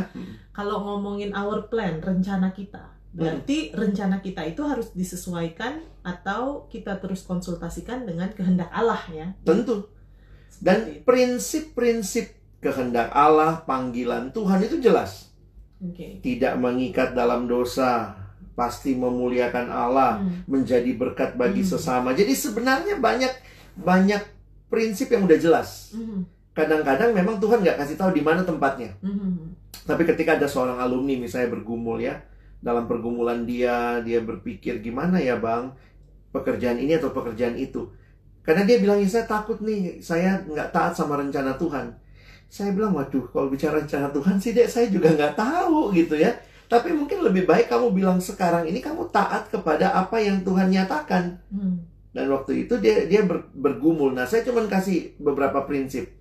[0.50, 2.89] Kalau ngomongin our plan, rencana kita.
[3.10, 9.34] Berarti rencana kita itu harus disesuaikan atau kita terus konsultasikan dengan kehendak Allah ya.
[9.42, 9.90] Tentu.
[10.62, 15.32] Dan prinsip-prinsip kehendak Allah, panggilan Tuhan itu jelas.
[15.80, 16.20] Oke.
[16.20, 18.14] Tidak mengikat dalam dosa,
[18.52, 20.44] pasti memuliakan Allah, Hmm.
[20.44, 21.70] menjadi berkat bagi Hmm.
[21.72, 22.12] sesama.
[22.12, 23.32] Jadi sebenarnya banyak
[23.80, 24.20] banyak
[24.68, 25.96] prinsip yang udah jelas.
[25.96, 26.26] Mhm.
[26.52, 28.92] Kadang-kadang memang Tuhan nggak kasih tahu di mana tempatnya.
[29.00, 29.56] Mhm.
[29.88, 32.20] Tapi ketika ada seorang alumni misalnya bergumul ya,
[32.60, 35.72] dalam pergumulan dia, dia berpikir gimana ya bang,
[36.30, 37.88] pekerjaan ini atau pekerjaan itu.
[38.44, 41.92] Karena dia bilang, "Ya, saya takut nih, saya nggak taat sama rencana Tuhan.
[42.50, 46.34] Saya bilang, waduh, kalau bicara rencana Tuhan sih, dek, saya juga nggak tahu gitu ya.
[46.66, 51.38] Tapi mungkin lebih baik kamu bilang sekarang ini kamu taat kepada apa yang Tuhan nyatakan.
[51.50, 51.82] Hmm.
[52.10, 54.14] Dan waktu itu dia dia ber- bergumul.
[54.14, 56.19] Nah, saya cuma kasih beberapa prinsip.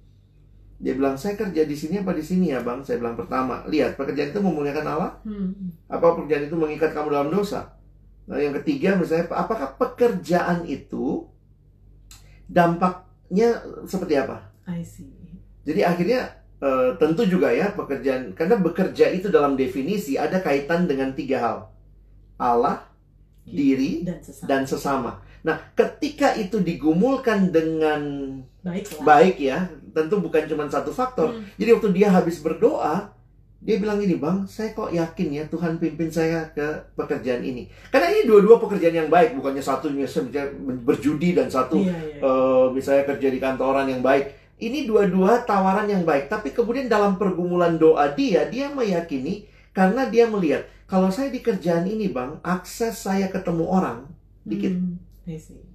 [0.80, 2.80] Dia bilang, saya kerja di sini apa di sini ya bang?
[2.88, 5.12] Saya bilang pertama, lihat pekerjaan itu memuliakan Allah?
[5.28, 5.76] Hmm.
[5.92, 7.76] Apa pekerjaan itu mengikat kamu dalam dosa?
[8.32, 11.28] Nah, yang ketiga misalnya, apakah pekerjaan itu
[12.48, 14.50] dampaknya seperti apa?
[14.70, 15.12] I see.
[15.68, 21.12] Jadi akhirnya eh, tentu juga ya pekerjaan, karena bekerja itu dalam definisi ada kaitan dengan
[21.12, 21.58] tiga hal.
[22.40, 22.88] Allah,
[23.44, 24.48] diri, dan sesama.
[24.48, 25.12] dan sesama.
[25.44, 28.02] Nah, ketika itu digumulkan dengan
[28.64, 29.04] Baiklah.
[29.04, 31.34] baik ya, tentu bukan cuma satu faktor.
[31.34, 31.46] Hmm.
[31.58, 33.14] Jadi waktu dia habis berdoa,
[33.60, 37.68] dia bilang gini, Bang, saya kok yakin ya Tuhan pimpin saya ke pekerjaan ini.
[37.92, 39.92] Karena ini dua-dua pekerjaan yang baik, bukannya satu
[40.88, 42.24] berjudi dan satu Iya, iya.
[42.24, 44.32] eh, misalnya kerja di kantoran yang baik.
[44.60, 50.28] Ini dua-dua tawaran yang baik, tapi kemudian dalam pergumulan doa dia, dia meyakini karena dia
[50.28, 54.08] melihat kalau saya di kerjaan ini, Bang, akses saya ketemu orang
[54.42, 54.74] dikit.
[54.74, 54.98] Hmm.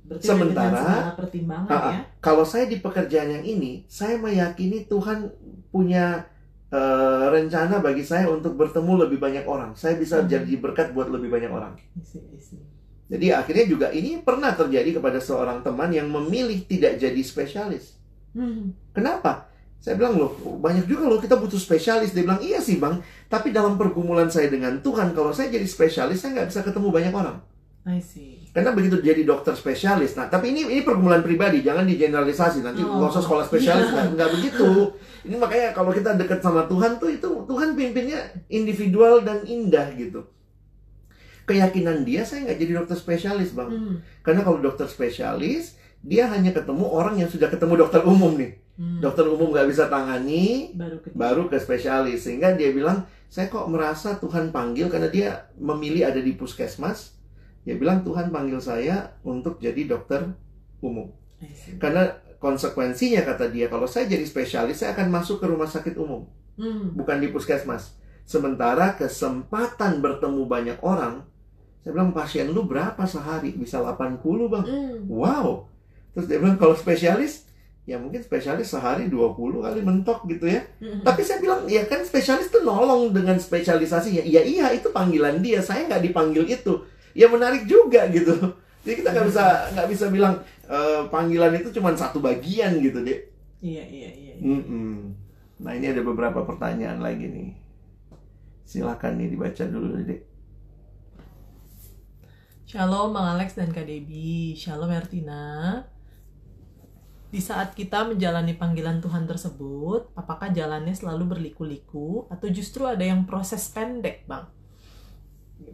[0.05, 1.91] Berarti Sementara- pertimbangan ah.
[1.91, 2.01] ya.
[2.21, 5.33] Kalau saya di pekerjaan yang ini, saya meyakini Tuhan
[5.69, 6.29] punya
[6.69, 9.73] eh, rencana bagi saya untuk bertemu lebih banyak orang.
[9.73, 10.27] Saya bisa Hmm.
[10.27, 11.79] jadi berkat buat lebih banyak orang.
[11.95, 12.59] I see, I see.
[13.07, 17.95] Jadi akhirnya juga ini pernah terjadi kepada seorang teman yang memilih tidak jadi spesialis.
[18.35, 18.75] Hmm.
[18.91, 19.47] Kenapa?
[19.79, 22.11] Saya bilang loh, banyak juga loh kita butuh spesialis.
[22.11, 26.19] Dia bilang, iya sih bang, tapi dalam pergumulan saya dengan Tuhan, kalau saya jadi spesialis,
[26.19, 27.39] saya nggak bisa ketemu banyak orang.
[27.87, 28.44] I see.
[28.55, 33.03] Karena begitu jadi dokter spesialis, nah tapi ini ini pergumulan pribadi, jangan digeneralisasi nanti Oh.
[33.03, 33.93] usah sekolah spesialis Iya.
[33.93, 34.69] nggak nggak begitu.
[35.27, 40.23] Ini makanya kalau kita dekat sama Tuhan tuh itu Tuhan pimpinnya individual dan indah gitu.
[41.45, 43.97] Keyakinan dia saya nggak jadi dokter spesialis bang, Hmm.
[44.23, 48.55] karena kalau dokter spesialis dia hanya ketemu orang yang sudah ketemu dokter umum nih.
[48.79, 49.03] Hmm.
[49.03, 53.67] Dokter umum nggak bisa tangani, baru ke baru ke spesialis sehingga dia bilang saya kok
[53.67, 57.13] merasa Tuhan panggil karena dia memilih ada di puskesmas
[57.65, 60.29] dia bilang Tuhan panggil saya untuk jadi dokter
[60.79, 61.09] umum
[61.77, 66.25] karena konsekuensinya kata dia kalau saya jadi spesialis saya akan masuk ke rumah sakit umum
[66.55, 66.95] Hmm.
[66.95, 71.27] bukan di puskesmas sementara kesempatan bertemu banyak orang
[71.83, 75.03] saya bilang pasien lu berapa sehari bisa 80 bang Hmm.
[75.11, 75.67] wow
[76.15, 77.51] terus dia bilang kalau spesialis
[77.85, 81.03] ya mungkin spesialis sehari 20 kali mentok gitu ya Hmm.
[81.03, 84.23] tapi saya bilang, ya kan spesialis tuh nolong dengan spesialisasinya.
[84.23, 85.59] Iya iya itu panggilan dia.
[85.61, 86.81] Saya nggak dipanggil itu.
[87.15, 88.35] Ya menarik juga gitu.
[88.85, 90.35] Jadi kita nggak bisa nggak bisa bilang
[90.69, 93.19] eh, panggilan itu cuma satu bagian gitu deh.
[93.65, 94.35] Iya, iya, iya.
[94.37, 94.45] iya.
[94.45, 95.15] Mm-mm.
[95.63, 97.51] Nah ini ada beberapa pertanyaan lagi nih.
[98.67, 100.21] Silakan nih dibaca dulu deh.
[102.69, 104.59] Shalom Bang Alex dan Kak Debbie.
[104.59, 105.81] Shalom Ertina.
[107.31, 113.27] Di saat kita menjalani panggilan Tuhan tersebut, apakah jalannya selalu berliku-liku atau justru ada yang
[113.27, 114.51] proses pendek, Bang?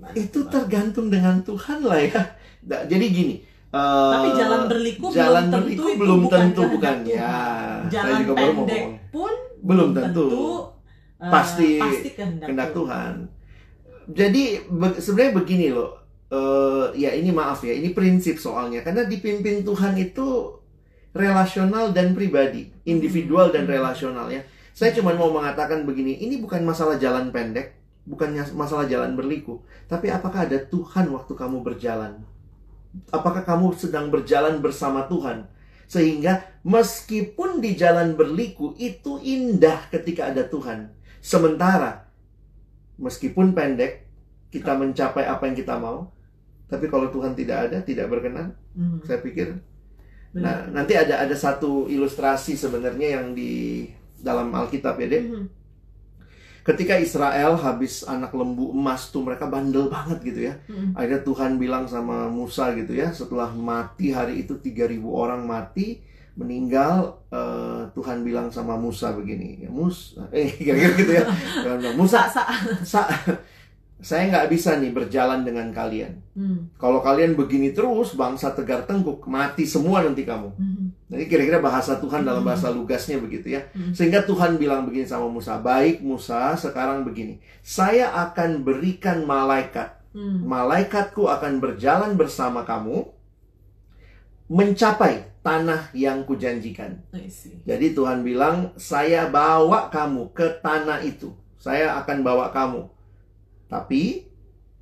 [0.00, 2.22] Gimana, Itu tergantung dengan Tuhan lah ya.
[2.62, 3.36] Nah, jadi gini.
[3.70, 7.12] eh, Tapi jalan berliku jalan belum tentu berliku itu belum bukan tentu bukan Tuhan.
[7.12, 7.36] ya.
[7.86, 8.92] Jalan saya juga baru mau ngomong.
[9.08, 10.28] pun Belum tentu.
[11.20, 13.12] eh, Pasti pasti kehendak, kehendak Tuhan.
[14.10, 15.90] Jadi be- sebenarnya begini loh,
[16.28, 20.56] eh, ya ini maaf ya, ini prinsip soalnya karena dipimpin Tuhan itu
[21.12, 23.72] relasional dan pribadi, individual dan Hmm.
[23.72, 24.42] relasional ya.
[24.70, 27.74] Saya cuma mau mengatakan begini, ini bukan masalah jalan pendek,
[28.10, 32.26] bukannya masalah jalan berliku, tapi apakah ada Tuhan waktu kamu berjalan?
[33.14, 35.46] Apakah kamu sedang berjalan bersama Tuhan?
[35.86, 40.90] Sehingga meskipun di jalan berliku itu indah ketika ada Tuhan.
[41.22, 42.10] Sementara
[42.98, 44.10] meskipun pendek
[44.50, 46.10] kita mencapai apa yang kita mau,
[46.66, 49.58] tapi kalau Tuhan tidak ada, tidak berkenan, Hmm, saya pikir.
[50.30, 53.82] Nah, nanti ada ada satu ilustrasi sebenarnya yang di
[54.22, 55.22] dalam Alkitab ya, Dek.
[55.26, 55.44] Mhm.
[56.70, 60.54] Ketika Israel habis anak lembu emas tuh mereka bandel banget gitu ya.
[60.70, 60.94] Mhm.
[60.94, 65.98] Akhirnya Tuhan bilang sama Musa gitu ya, setelah mati hari itu 3000 orang mati
[66.38, 71.24] meninggal eh, Tuhan bilang sama Musa begini, ya Mus, eh kira-kira gitu ya.
[71.98, 72.42] Musa, Sa,
[72.86, 73.02] sa.
[74.00, 76.16] Sa, saya nggak bisa nih berjalan dengan kalian.
[76.32, 80.50] Hmm, Kalau kalian begini terus, bangsa tegar tengkuk, mati semua nanti kamu.
[80.56, 80.86] mhm.
[81.10, 83.66] Jadi kira-kira bahasa Tuhan dalam bahasa lugasnya begitu ya.
[83.74, 83.90] Hmm.
[83.92, 87.42] Sehingga Tuhan bilang begini sama Musa, "Baik Musa, sekarang begini.
[87.60, 90.00] Saya akan berikan malaikat.
[90.14, 90.46] Hmm.
[90.46, 93.10] Malaikatku akan berjalan bersama kamu
[94.46, 97.02] mencapai tanah yang kujanjikan."
[97.66, 101.34] Jadi Tuhan bilang, "Saya bawa kamu ke tanah itu.
[101.58, 102.99] Saya akan bawa kamu.
[103.70, 104.26] Tapi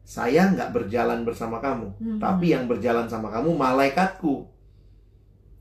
[0.08, 1.92] saya nggak berjalan bersama kamu.
[2.00, 2.18] Mhm.
[2.18, 4.48] Tapi yang berjalan sama kamu malaikatku."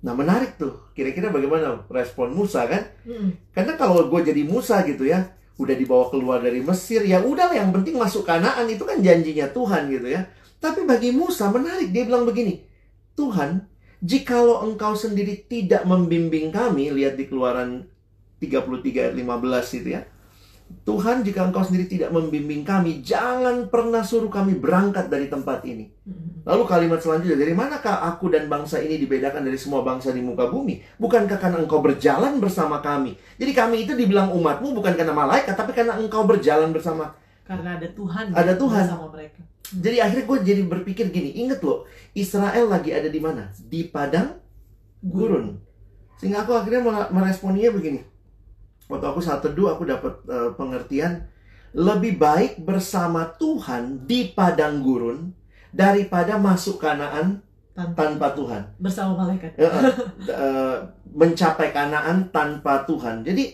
[0.08, 2.88] Nah menarik tuh, kira-kira bagaimana respon Musa kan?
[3.04, 3.52] Mhm.
[3.52, 7.74] Karena kalau gue jadi Musa gitu ya, udah dibawa keluar dari Mesir, ya udah yang
[7.74, 10.30] penting masuk Kanaan itu kan janjinya Tuhan gitu ya.
[10.62, 12.62] Tapi bagi Musa menarik, dia bilang begini,
[13.18, 13.66] Tuhan,
[14.02, 17.90] jikalau engkau sendiri tidak membimbing kami, lihat di keluaran
[18.38, 20.02] 33 ayat 15 itu ya.
[20.88, 25.92] Tuhan, jika engkau sendiri tidak membimbing kami, jangan pernah suruh kami berangkat dari tempat ini.
[26.48, 30.48] Lalu kalimat selanjutnya, dari manakah aku dan bangsa ini dibedakan dari semua bangsa di muka
[30.48, 30.80] bumi?
[30.96, 33.20] Bukankah karena engkau berjalan bersama kami?
[33.36, 37.20] Jadi kami itu dibilang umatmu bukan karena malaikat, tapi karena engkau berjalan bersama.
[37.44, 38.32] Karena ada Tuhan.
[38.32, 38.84] Ada Tuhan.
[38.88, 39.44] Sama mereka.
[39.68, 41.84] Jadi akhirnya gue jadi berpikir gini, inget loh,
[42.16, 43.52] Israel lagi ada di mana?
[43.60, 44.40] Di padang
[45.04, 45.60] gurun.
[46.16, 48.00] Sehingga aku akhirnya meresponinya begini.
[48.88, 51.28] Waktu aku saat teduh, aku dapat eh, pengertian
[51.76, 55.36] lebih baik bersama Tuhan di padang gurun
[55.70, 57.44] daripada masuk Kanaan
[57.78, 58.64] Tanpa, tanpa Tuhan.
[58.82, 59.54] bersama malaikat.
[59.54, 59.70] Eh,
[60.26, 60.76] eh,
[61.20, 63.22] mencapai kanaan tanpa Tuhan.
[63.22, 63.54] Jadi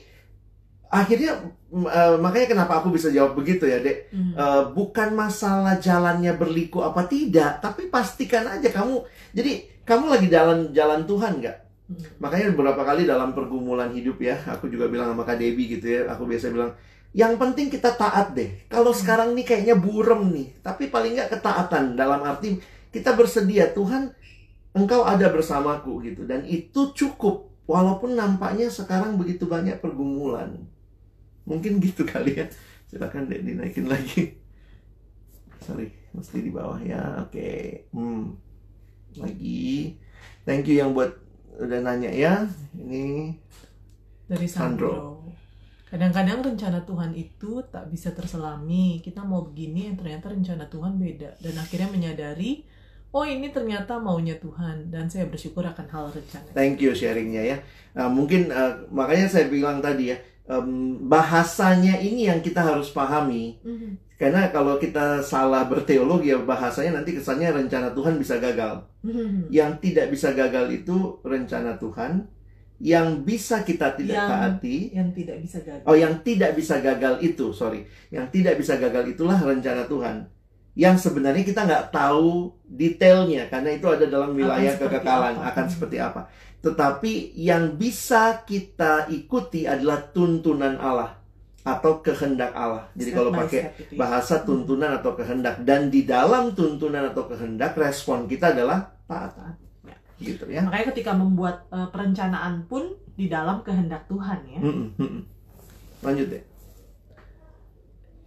[0.87, 1.43] akhirnya
[1.73, 4.13] eh, makanya kenapa aku bisa jawab begitu ya, Dek.
[4.15, 4.31] Mhm.
[4.37, 9.03] Eh, bukan masalah jalannya berliku apa tidak, tapi pastikan aja kamu.
[9.35, 9.51] Jadi
[9.83, 11.57] kamu lagi jalan jalan Tuhan nggak?
[12.17, 16.07] Makanya beberapa kali dalam pergumulan hidup ya, aku juga bilang sama Kak Debbie gitu ya,
[16.07, 16.71] aku biasa bilang,
[17.13, 18.65] yang penting kita taat deh.
[18.71, 22.57] Kalau sekarang nih kayaknya burem nih, tapi paling nggak ketaatan dalam arti
[22.89, 24.15] kita bersedia Tuhan,
[24.73, 27.53] Engkau ada bersamaku gitu, dan itu cukup.
[27.69, 30.65] Walaupun nampaknya sekarang begitu banyak pergumulan,
[31.45, 32.45] mungkin gitu kali ya.
[32.89, 34.39] Silakan deh dinaikin lagi.
[35.63, 37.23] Sorry, mesti di bawah ya.
[37.23, 38.35] Oke, hmm.
[39.21, 39.95] lagi.
[40.43, 41.22] Thank you yang buat
[41.59, 42.47] udah nanya ya.
[42.73, 43.33] Ini
[44.25, 45.21] dari Sandro.
[45.93, 48.97] Kadang-kadang rencana Tuhan itu tak bisa terselami.
[49.05, 51.37] Kita mau begini, yang ternyata rencana Tuhan beda.
[51.37, 52.65] Dan akhirnya menyadari,
[53.13, 54.89] oh ini ternyata maunya Tuhan.
[54.89, 56.49] Dan saya bersyukur akan hal rencana.
[56.57, 57.57] thank you sharingnya ya.
[57.93, 60.17] Nah, mungkin eh, makanya saya bilang tadi ya,
[60.49, 63.61] em, bahasanya ini yang kita harus pahami.
[63.61, 64.12] Mhm.
[64.23, 68.87] Karena kalau kita salah berteologi ya bahasanya nanti kesannya rencana Tuhan bisa gagal.
[69.03, 69.51] Mhm.
[69.51, 72.31] Yang tidak bisa gagal itu rencana Tuhan.
[72.79, 74.77] Yang bisa kita tidak Yang- taati.
[74.95, 75.83] Yang tidak bisa gagal.
[75.83, 77.83] Oh, yang tidak bisa gagal itu, sorry.
[78.15, 80.31] Yang tidak bisa gagal itulah rencana Tuhan.
[80.71, 85.47] Yang sebenarnya kita nggak tahu detailnya, karena itu ada dalam wilayah seperti kekekalan, apa.
[85.51, 86.21] akan seperti apa.
[86.63, 91.22] Tetapi yang bisa kita ikuti adalah tuntunan Allah
[91.63, 92.83] atau kehendak Allah.
[92.91, 93.99] Jadi Step kalau pakai step itu ya.
[94.03, 99.55] bahasa tuntunan atau kehendak dan di dalam tuntunan atau kehendak respon kita adalah taat.
[99.87, 99.95] Ya.
[100.19, 100.61] Gitu ya.
[100.67, 104.59] Makanya ketika membuat eh, perencanaan pun di dalam kehendak Tuhan ya.
[104.59, 105.23] Mm-mm, mm-mm.
[106.03, 106.43] Lanjut deh.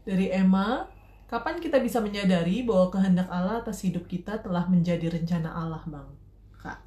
[0.07, 0.87] Dari Emma,
[1.27, 6.09] kapan kita bisa menyadari bahwa kehendak Allah atas hidup kita telah menjadi rencana Allah, Bang?
[6.57, 6.79] Kak.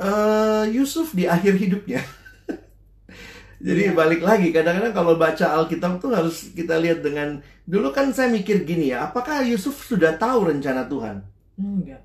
[0.00, 2.00] eh Yusuf di akhir hidupnya.
[3.62, 3.94] Jadi Iya.
[3.94, 8.66] balik lagi kadang-kadang kalau baca Alkitab tuh harus kita lihat dengan dulu kan saya mikir
[8.66, 11.22] gini ya, apakah Yusuf sudah tahu rencana Tuhan?
[11.54, 12.02] Enggak.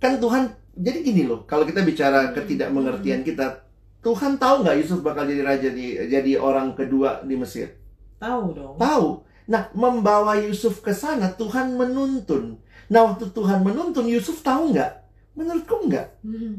[0.00, 3.68] Kan Tuhan jadi gini loh, kalau kita bicara ketidakmengertian kita,
[4.00, 7.76] Tuhan tahu nggak Yusuf bakal jadi raja di jadi orang kedua di Mesir?
[8.16, 8.74] Tahu dong.
[8.80, 9.06] Tahu.
[9.52, 12.56] Nah, membawa Yusuf ke sana Tuhan menuntun.
[12.88, 14.92] Nah, waktu Tuhan menuntun Yusuf tahu nggak?
[15.36, 16.24] Menurutku nggak.
[16.24, 16.52] Mhm.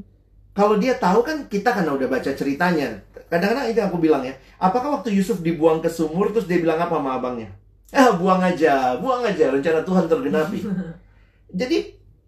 [0.52, 3.00] Kalau dia tahu kan kita kan udah baca ceritanya.
[3.32, 4.36] Kadang-kadang itu yang aku bilang ya.
[4.60, 7.48] Apakah waktu Yusuf dibuang ke sumur terus dia bilang apa sama abangnya?
[7.90, 10.60] Eh buang aja, buang aja rencana Tuhan tergenapi.
[11.60, 11.78] Jadi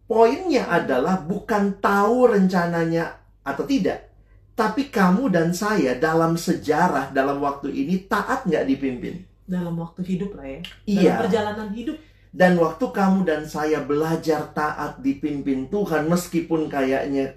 [0.04, 4.08] poinnya adalah bukan tahu rencananya atau tidak,
[4.54, 9.28] Tapi kamu dan saya dalam sejarah, dalam waktu ini taat nggak dipimpin?
[9.44, 11.04] dalam waktu hidup lah ya Iya.
[11.04, 11.98] dalam perjalanan hidup
[12.32, 17.36] Dan waktu kamu dan saya belajar taat dipimpin Tuhan, meskipun kayaknya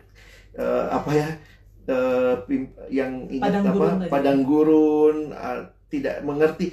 [0.55, 1.29] eh, apa ya,
[1.87, 2.35] eh,
[2.91, 6.67] yang ingat Padang apa, gurun padang gurun, eh, tidak mengerti.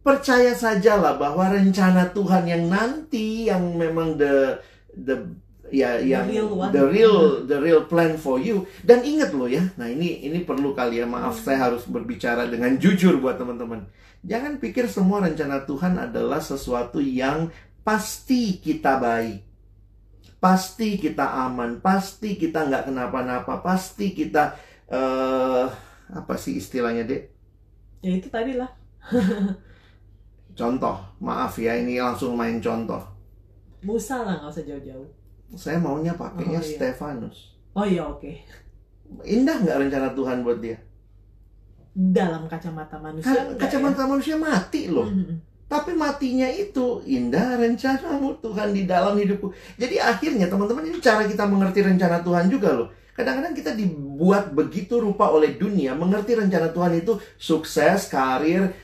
[0.00, 4.56] Percaya sajalah bahwa rencana Tuhan yang nanti, yang memang the
[4.96, 5.28] the
[5.70, 6.72] ya yang real one.
[6.72, 8.64] the real the real plan for you.
[8.80, 11.44] Dan ingat loh ya, nah ini ini perlu kali ya, maaf Hmm.
[11.44, 13.86] saya harus berbicara dengan jujur buat teman-teman.
[14.24, 17.52] Jangan pikir semua rencana Tuhan adalah sesuatu yang
[17.84, 19.49] pasti kita baik.
[20.40, 24.56] Pasti kita aman, pasti kita nggak kenapa-napa, pasti kita
[24.90, 25.64] eh
[26.18, 27.22] apa sih istilahnya dek?
[28.04, 28.70] ya itu tadi lah
[30.58, 33.02] Contoh, maaf ya ini langsung main contoh.
[33.88, 35.08] Musa lah nggak usah jauh-jauh
[35.62, 36.70] Saya maunya pakainya Oh, iya.
[36.70, 37.38] Stefanus.
[37.78, 38.30] oh iya oke
[39.36, 40.76] Indah nggak rencana Tuhan buat dia?
[41.94, 44.92] dalam kacamata manusia Kan kacamata manusia mati ya?
[44.94, 45.08] loh.
[45.10, 45.34] Mhm.
[45.70, 49.54] Tapi matinya itu indah rencanamu Tuhan di dalam hidupku.
[49.78, 52.90] Jadi akhirnya teman-teman ini cara kita mengerti rencana Tuhan juga loh.
[53.14, 58.74] Kadang-kadang kita dibuat begitu rupa oleh dunia mengerti rencana Tuhan itu sukses, karir,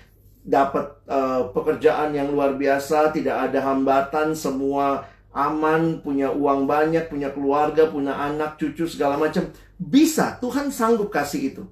[0.46, 7.34] dapat eh, pekerjaan yang luar biasa, tidak ada hambatan, semua aman, punya uang banyak, punya
[7.34, 9.50] keluarga, punya anak, cucu segala macam.
[9.74, 11.62] Bisa, Tuhan sanggup kasih itu.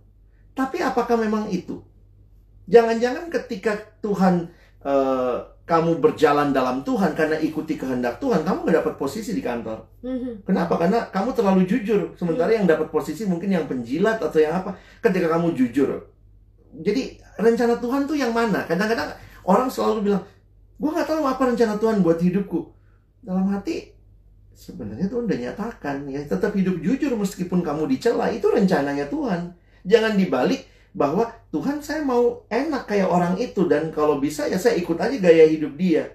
[0.59, 1.81] Tapi apakah memang itu?
[2.67, 4.53] Jangan-jangan ketika Tuhan
[4.85, 9.81] eh, kamu berjalan dalam Tuhan karena ikuti kehendak Tuhan, kamu nggak dapat posisi di kantor.
[10.05, 10.45] Mhm.
[10.45, 10.77] Kenapa?
[10.77, 12.13] Karena kamu terlalu jujur.
[12.21, 14.77] Sementara yang dapat posisi mungkin yang penjilat atau yang apa.
[15.01, 16.05] Ketika kamu jujur.
[16.85, 18.69] Jadi rencana Tuhan tuh yang mana?
[18.69, 19.17] Kadang-kadang
[19.49, 20.23] orang selalu bilang,
[20.77, 22.61] gue nggak tahu apa rencana Tuhan buat hidupku.
[23.25, 23.89] Dalam hati,
[24.53, 29.57] sebenarnya Tuhan udah nyatakan ya tetap hidup jujur meskipun kamu dicela itu rencananya Tuhan.
[29.89, 34.79] Jangan dibalik bahwa Tuhan saya mau enak kayak orang itu dan kalau bisa ya saya
[34.79, 36.15] ikut aja gaya hidup dia.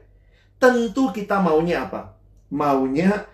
[0.56, 2.15] Tentu kita maunya apa?
[2.50, 3.28] Maunya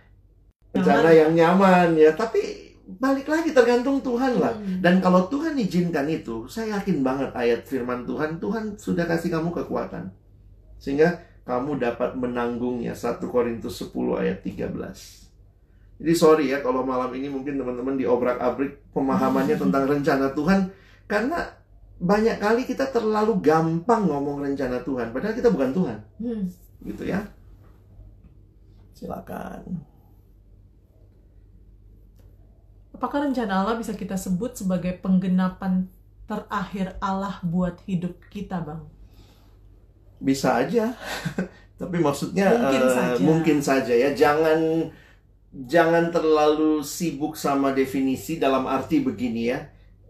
[0.73, 4.53] rencana yang nyaman ya, tapi balik lagi tergantung Tuhan lah.
[4.57, 4.81] Mhm.
[4.81, 9.49] Dan kalau Tuhan izinkan itu, saya yakin banget ayat firman Tuhan, Tuhan sudah kasih kamu
[9.53, 10.13] kekuatan.
[10.77, 12.93] Sehingga kamu dapat menanggungnya.
[12.93, 15.25] 1 Korintus 10 ayat 13.
[15.95, 20.59] Jadi sorry ya kalau malam ini mungkin teman-teman diobrak-abrik pemahamannya tentang rencana Tuhan.
[21.05, 21.39] Karena
[21.95, 25.13] banyak kali kita terlalu gampang ngomong rencana Tuhan.
[25.15, 25.97] Padahal kita bukan Tuhan.
[26.19, 26.43] Mhm.
[26.85, 27.23] Gitu ya.
[28.95, 29.85] Silakan.
[32.95, 35.91] Apakah rencana Allah bisa kita sebut sebagai penggenapan
[36.25, 38.87] terakhir Allah buat hidup kita, Bang?
[40.19, 40.95] Bisa aja.
[41.79, 43.19] Tapi maksudnya Mungkin eh, saja.
[43.19, 44.09] mungkin saja ya.
[44.15, 44.89] Jangan
[45.51, 49.59] jangan terlalu sibuk sama definisi dalam arti begini ya.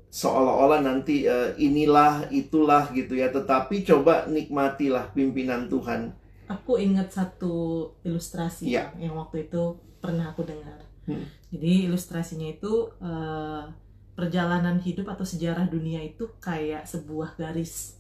[0.09, 3.29] Seolah-olah nanti eh, inilah itulah gitu ya.
[3.31, 6.13] Tetapi coba nikmatilah pimpinan Tuhan.
[6.47, 8.69] Aku ingat satu ilustrasi.
[8.69, 10.79] Bang, yang waktu itu pernah aku dengar.
[11.05, 11.25] Hmm.
[11.51, 13.63] Jadi ilustrasinya itu eh,
[14.15, 17.99] perjalanan hidup atau sejarah dunia itu kayak sebuah garis.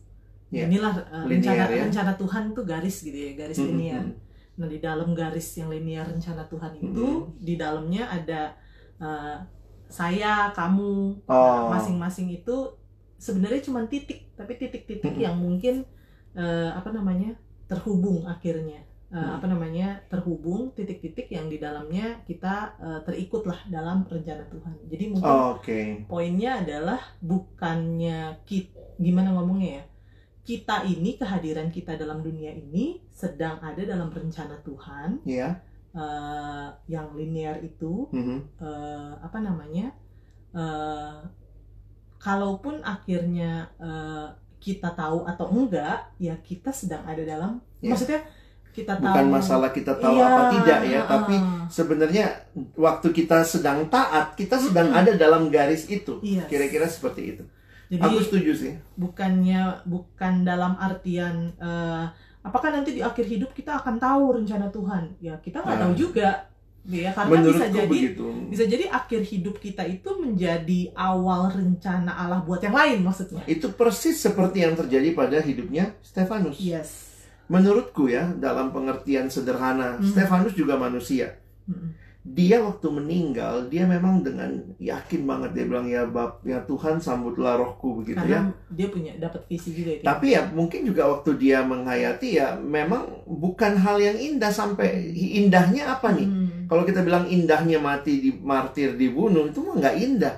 [0.53, 0.69] Iya.
[0.69, 1.83] Inilah eh, Linear, rencana ya.
[1.89, 4.03] rencana Tuhan tuh garis gitu ya, garis Hmm, linear.
[4.05, 4.15] hmm,
[4.55, 8.55] Nah di dalam garis yang linear rencana Tuhan itu di dalamnya ada
[9.01, 9.37] eh,
[9.99, 10.93] saya, kamu,
[11.25, 11.33] Oh.
[11.33, 12.55] Nah, masing-masing itu
[13.17, 15.25] sebenarnya cuma titik, tapi titik-titik Mm-mm.
[15.25, 15.75] yang mungkin
[16.35, 17.29] eh, apa namanya
[17.69, 19.31] terhubung akhirnya, Eh, Mm.
[19.37, 22.55] apa namanya terhubung titik-titik yang di dalamnya kita
[22.85, 24.75] eh, terikutlah dalam rencana Tuhan.
[24.91, 25.79] Jadi mungkin Oke.
[26.11, 29.83] poinnya adalah bukannya kita gimana ngomongnya ya
[30.45, 35.49] kita ini kehadiran kita dalam dunia ini sedang ada dalam rencana Tuhan Ya.
[35.95, 38.37] Eh, yang linear itu Mhm.
[38.59, 39.95] eh, apa namanya
[40.53, 41.15] eh,
[42.17, 44.27] kalaupun akhirnya eh,
[44.57, 47.93] kita tahu atau enggak ya kita sedang ada dalam Ya.
[47.93, 48.17] maksudnya
[48.71, 51.63] kita tahu Bukan masalah kita tahu Iya, apa tidak ya, tapi heeh.
[51.69, 52.25] sebenarnya
[52.75, 54.99] waktu kita sedang taat, kita sedang Mm-mm.
[54.99, 56.19] ada dalam garis itu.
[56.19, 56.43] Iya.
[56.45, 57.43] Kira-kira seperti itu.
[57.85, 58.73] jadi Aku setuju sih.
[58.97, 62.03] bukannya bukan dalam artian eh,
[62.45, 65.83] apakah nanti di akhir hidup kita akan tahu rencana Tuhan ya kita nggak Nah.
[65.83, 66.29] tahu juga
[66.85, 68.25] ya karena bisa jadi begitu.
[68.45, 73.73] bisa jadi akhir hidup kita itu menjadi awal rencana Allah buat yang lain maksudnya Itu
[73.73, 76.61] persis seperti yang terjadi pada hidupnya Stefanus.
[76.61, 80.05] yes Menurutku ya, dalam pengertian sederhana, Hmm.
[80.05, 81.37] Stefanus juga manusia.
[81.65, 81.93] Mm-mm.
[82.25, 84.49] Dia waktu meninggal, dia memang dengan
[84.81, 88.41] yakin banget dia bilang ya Bap, ya Tuhan sambutlah rohku begitu ya.
[88.41, 92.57] karena dia punya dapat visi juga itu Tapi ya mungkin juga waktu dia menghayati ya
[92.57, 96.25] memang bukan hal yang indah sampai indahnya apa nih?
[96.25, 96.65] Hmm.
[96.65, 100.35] Kalau kita bilang indahnya mati di martir dibunuh itu mah nggak indah.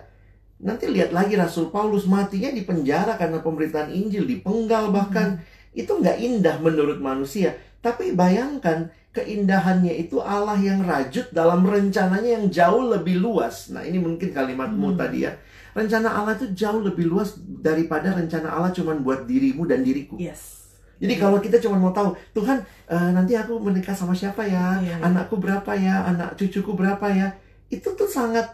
[0.59, 5.39] Nanti lihat lagi Rasul Paulus matinya di penjara karena pemberitaan Injil, dipenggal bahkan.
[5.73, 7.55] Itu nggak indah menurut manusia.
[7.81, 13.73] Tapi bayangkan keindahannya itu Allah yang rajut dalam rencananya yang jauh lebih luas.
[13.73, 14.99] Nah ini mungkin kalimatmu Hmm.
[14.99, 15.33] tadi ya.
[15.73, 20.17] Rencana Allah itu jauh lebih luas daripada rencana Allah cuma buat dirimu dan diriku.
[20.17, 20.57] Yes.
[20.97, 22.57] Jadi kalau kita cuma mau tahu, Tuhan
[22.89, 25.05] eh, nanti aku menikah sama siapa ya, Iya, iya.
[25.05, 27.29] anakku berapa ya, anak cucuku berapa ya,
[27.69, 28.49] itu tuh sangat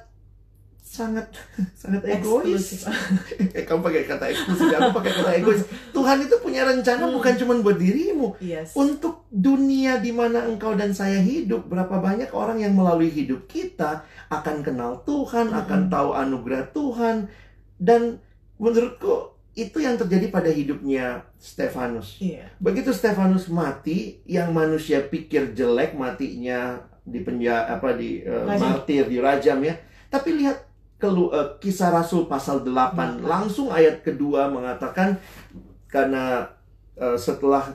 [0.94, 1.26] sangat
[1.82, 2.86] sangat egois.
[3.58, 5.62] Eh, kamu pakai kata eksklusif, aku pakai kata egois.
[5.90, 7.18] Tuhan itu punya rencana Hmm.
[7.18, 8.74] bukan cuma buat dirimu, Yes.
[8.74, 11.66] untuk dunia di mana engkau dan saya hidup.
[11.66, 15.62] Berapa banyak orang yang melalui hidup kita akan kenal Tuhan, Mm-mm.
[15.62, 17.26] akan tahu anugerah Tuhan,
[17.76, 18.22] dan
[18.58, 22.18] menurutku itu yang terjadi pada hidupnya Stefanus.
[22.18, 22.50] Iya.
[22.58, 28.58] Begitu Stefanus mati, yang manusia pikir jelek matinya di penjara apa di Rajam.
[28.58, 29.76] martir, dirajam ya.
[30.08, 30.58] Tapi lihat
[31.60, 33.10] kisah Rasul pasal 8, Delapan.
[33.20, 35.20] langsung ayat kedua mengatakan
[35.90, 36.48] karena
[36.96, 37.74] eh, setelah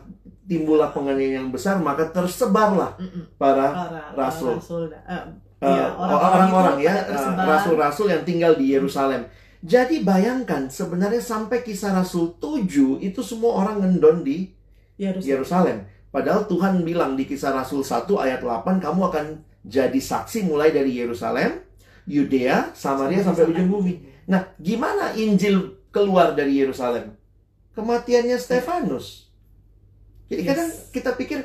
[0.48, 2.96] timbullah penganiayaan yang besar maka tersebarlah
[3.36, 4.56] para Para rasul.
[4.56, 5.24] rasul eh,
[5.58, 9.26] Eh, orang-orang ya, eh, rasul-rasul yang tinggal di Yerusalem.
[9.58, 14.54] Jadi bayangkan sebenarnya sampai kisah Rasul 7 itu semua orang ngendon di
[14.94, 15.26] Yerusalem.
[15.26, 15.76] Yerusalem.
[16.14, 19.26] Padahal Tuhan bilang di kisah Rasul 1 ayat 8 kamu akan
[19.66, 21.58] jadi saksi mulai dari Yerusalem,
[22.08, 24.00] Yudea, Samaria sampai ujung bumi.
[24.24, 27.12] Nah, gimana Injil keluar dari Yerusalem?
[27.76, 29.28] Kematiannya Stefanus.
[30.28, 30.48] Jadi Yes.
[30.48, 31.40] kadang kita pikir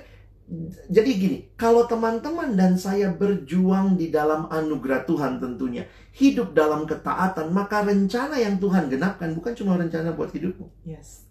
[0.91, 7.47] jadi gini, kalau teman-teman dan saya berjuang di dalam anugerah Tuhan tentunya, hidup dalam ketaatan,
[7.55, 11.23] maka rencana yang Tuhan genapkan bukan cuma rencana buat hidupmu, Yes.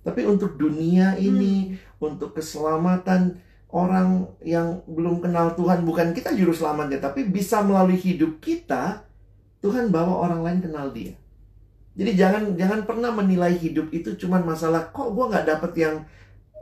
[0.00, 2.08] tapi untuk dunia ini, Hmm.
[2.08, 3.36] untuk keselamatan
[3.68, 9.04] orang yang belum kenal Tuhan, bukan kita juru selamatnya, tapi bisa melalui hidup kita,
[9.60, 11.12] Tuhan bawa orang lain kenal Dia.
[11.98, 15.94] Jadi jangan jangan pernah menilai hidup itu cuman masalah kok gua nggak dapet yang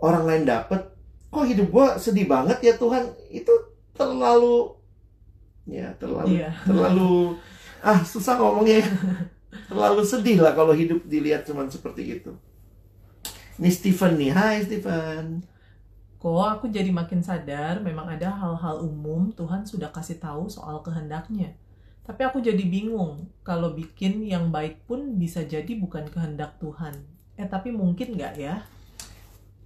[0.00, 0.80] orang lain dapet,
[1.28, 3.52] kok hidup gua sedih banget ya Tuhan, itu
[3.92, 4.74] terlalu
[5.66, 6.50] ya terlalu Iya.
[6.62, 7.34] terlalu
[7.82, 8.88] ah susah ngomongnya ya.
[9.66, 12.32] terlalu sedih lah kalau hidup dilihat cuman seperti itu.
[13.56, 15.40] Ini Stephen nih, hai Stephen.
[16.26, 21.50] Kok aku jadi makin sadar memang ada hal-hal umum Tuhan sudah kasih tahu soal kehendaknya.
[22.06, 23.14] Tapi aku jadi bingung
[23.48, 26.94] kalau bikin yang baik pun bisa jadi bukan kehendak Tuhan.
[27.40, 28.54] Eh tapi mungkin nggak ya?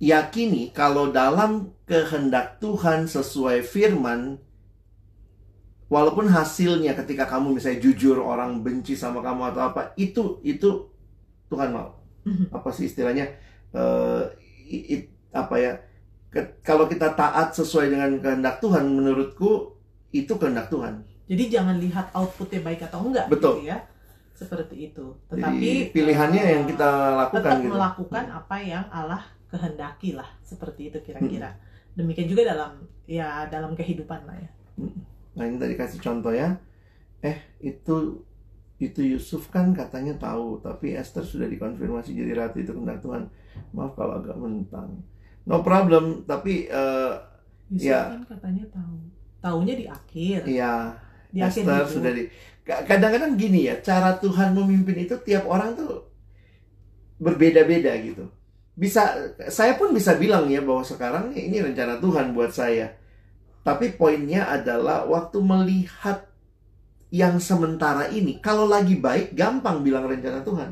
[0.01, 1.53] Yakini kalau dalam
[1.85, 4.21] kehendak Tuhan sesuai firman,
[5.91, 10.87] walaupun hasilnya ketika kamu misalnya jujur orang benci sama kamu atau apa, itu itu
[11.51, 11.99] Tuhan mau.
[12.55, 13.27] Apa sih istilahnya?
[13.75, 14.25] Eh,
[14.71, 15.73] i- i- apa ya?
[16.31, 19.75] Ke- kalau kita taat sesuai dengan kehendak Tuhan, menurutku
[20.15, 21.03] itu kehendak Tuhan.
[21.31, 23.63] Jadi jangan lihat outputnya baik atau enggak Betul.
[23.63, 23.79] gitu ya.
[24.35, 25.07] Seperti itu.
[25.31, 27.71] Jadi Tetapi pilihannya eh, yang kita lakukan tetap gitu.
[27.75, 31.51] melakukan apa yang Allah kehendaki lah seperti itu kira-kira.
[31.55, 31.99] Hmm.
[31.99, 34.51] Demikian juga dalam ya dalam kehidupan lah ya.
[35.35, 36.57] Nah ini tadi kasih contoh ya.
[37.21, 38.23] Eh itu
[38.81, 43.29] itu Yusuf kan katanya tahu, tapi Esther sudah dikonfirmasi jadi ratu itu kehendak Tuhan.
[43.77, 44.89] Maaf kalau agak mentang.
[45.51, 47.13] No problem, tapi eh,
[47.71, 48.15] Yusuf Ya.
[48.15, 48.97] kan katanya tahu.
[49.41, 50.41] Taunya di akhir.
[50.47, 50.75] ya
[51.33, 51.91] Di akhir Esther hidup.
[51.91, 52.23] sudah di.
[52.63, 56.07] ka- Kadang-kadang gini ya, cara Tuhan memimpin itu tiap orang tuh
[57.19, 58.25] berbeda-beda gitu.
[58.75, 59.13] Bisa,
[59.53, 62.97] saya pun bisa bilang ya bahwa sekarang ini rencana Tuhan buat saya.
[63.61, 66.25] Tapi poinnya adalah waktu melihat
[67.13, 70.71] yang sementara ini, kalau lagi baik gampang bilang rencana Tuhan.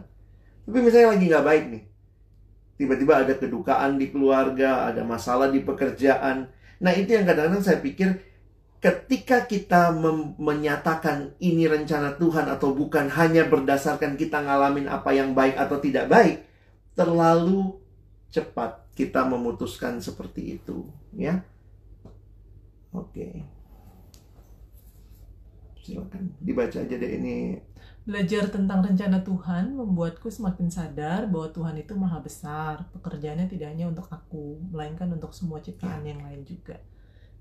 [0.65, 1.83] Tapi misalnya lagi nggak baik nih,
[2.79, 6.49] tiba-tiba ada kedukaan di keluarga, ada masalah di pekerjaan.
[6.79, 8.23] Nah itu yang kadang-kadang saya pikir
[8.79, 9.91] ketika kita
[10.39, 16.07] menyatakan ini rencana Tuhan atau bukan hanya berdasarkan kita ngalamin apa yang baik atau tidak
[16.07, 16.47] baik,
[16.95, 17.75] terlalu
[18.31, 20.87] cepat kita memutuskan seperti itu,
[21.19, 21.43] ya.
[22.95, 23.43] Oke.
[25.83, 27.59] Silakan dibaca aja deh ini.
[28.09, 32.89] Belajar tentang rencana Tuhan membuatku semakin sadar bahwa Tuhan itu maha besar.
[32.97, 36.81] Pekerjaannya tidak hanya untuk aku, melainkan untuk semua ciptaan yang lain juga.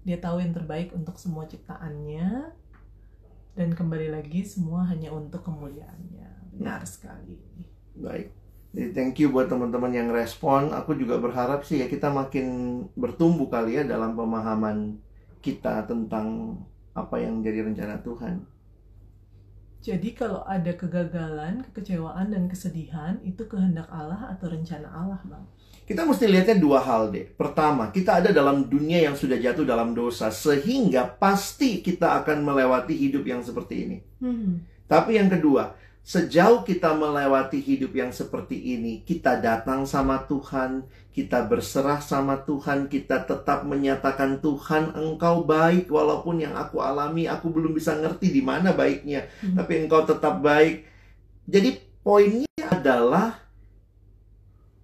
[0.04, 2.52] Dia tahu yang terbaik untuk semua ciptaannya,
[3.56, 6.60] dan kembali lagi semua hanya untuk kemuliaannya.
[6.60, 7.40] Benar sekali.
[7.96, 8.36] Baik.
[8.76, 10.76] Jadi thank you buat teman-teman yang respon.
[10.76, 15.00] Aku juga berharap sih ya kita makin bertumbuh kali ya dalam pemahaman
[15.40, 16.60] kita tentang
[16.92, 18.57] apa yang jadi rencana Tuhan.
[19.88, 25.48] Jadi kalau ada kegagalan, kekecewaan, dan kesedihan, itu kehendak Allah atau rencana Allah, Bang?
[25.88, 27.24] Kita mesti lihatnya dua hal deh.
[27.24, 32.92] Pertama, kita ada dalam dunia yang sudah jatuh dalam dosa sehingga pasti kita akan melewati
[32.92, 33.98] hidup yang seperti ini.
[34.20, 34.60] Hmm.
[34.92, 35.72] Tapi yang kedua,
[36.04, 40.84] sejauh kita melewati hidup yang seperti ini, kita datang sama Tuhan,
[41.18, 47.50] kita berserah sama Tuhan, kita tetap menyatakan Tuhan, Engkau baik walaupun yang aku alami aku
[47.50, 49.58] belum bisa ngerti di mana baiknya, Hmm.
[49.58, 50.86] tapi Engkau tetap baik.
[51.50, 53.42] Jadi poinnya adalah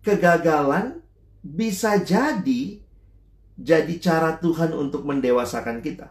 [0.02, 1.00] kegagalan
[1.46, 2.82] bisa jadi
[3.54, 6.10] jadi cara Tuhan untuk mendewasakan kita.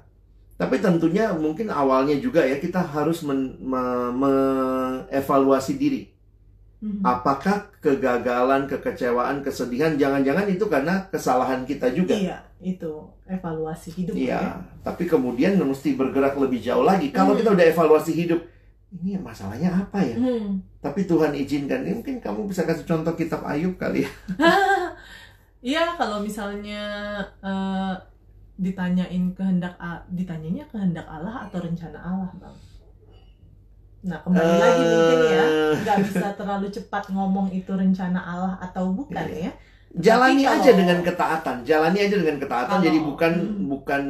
[0.55, 6.15] Tapi tentunya mungkin awalnya juga ya kita harus men- me- mengevaluasi diri.
[6.83, 6.99] Mhm.
[7.07, 12.11] Apakah kegagalan, kekecewaan, kesedihan jangan-jangan itu karena kesalahan kita juga?
[12.11, 14.53] Iya, itu evaluasi hidup Iya, ya.
[14.83, 17.15] tapi kemudian mesti bergerak lebih jauh lagi.
[17.15, 17.41] Kalau Hmm.
[17.41, 18.43] kita udah evaluasi hidup,
[18.93, 20.19] ini masalahnya apa ya?
[20.19, 20.59] Hmm.
[20.83, 21.87] Tapi Tuhan izinkan.
[21.87, 24.11] Ini mungkin kamu bisa kasih contoh kitab Ayub kali ya.
[25.63, 26.83] Iya, kalau misalnya
[27.39, 27.95] eh,
[28.59, 29.79] ditanyain kehendak
[30.11, 32.51] ditanyanya kehendak Allah atau rencana Allah, Bang.
[34.03, 38.91] Nah, kembali lagi mungkin ya, Eh, nggak bisa terlalu cepat ngomong itu rencana Allah atau
[38.91, 39.47] bukan Iya.
[39.47, 39.53] ya.
[39.93, 41.57] Jalani Tapi aja kalau- dengan ketaatan.
[41.63, 42.77] Jalani aja dengan ketaatan.
[42.81, 43.63] Kalau- Jadi bukan Hmm.
[43.69, 44.03] bukan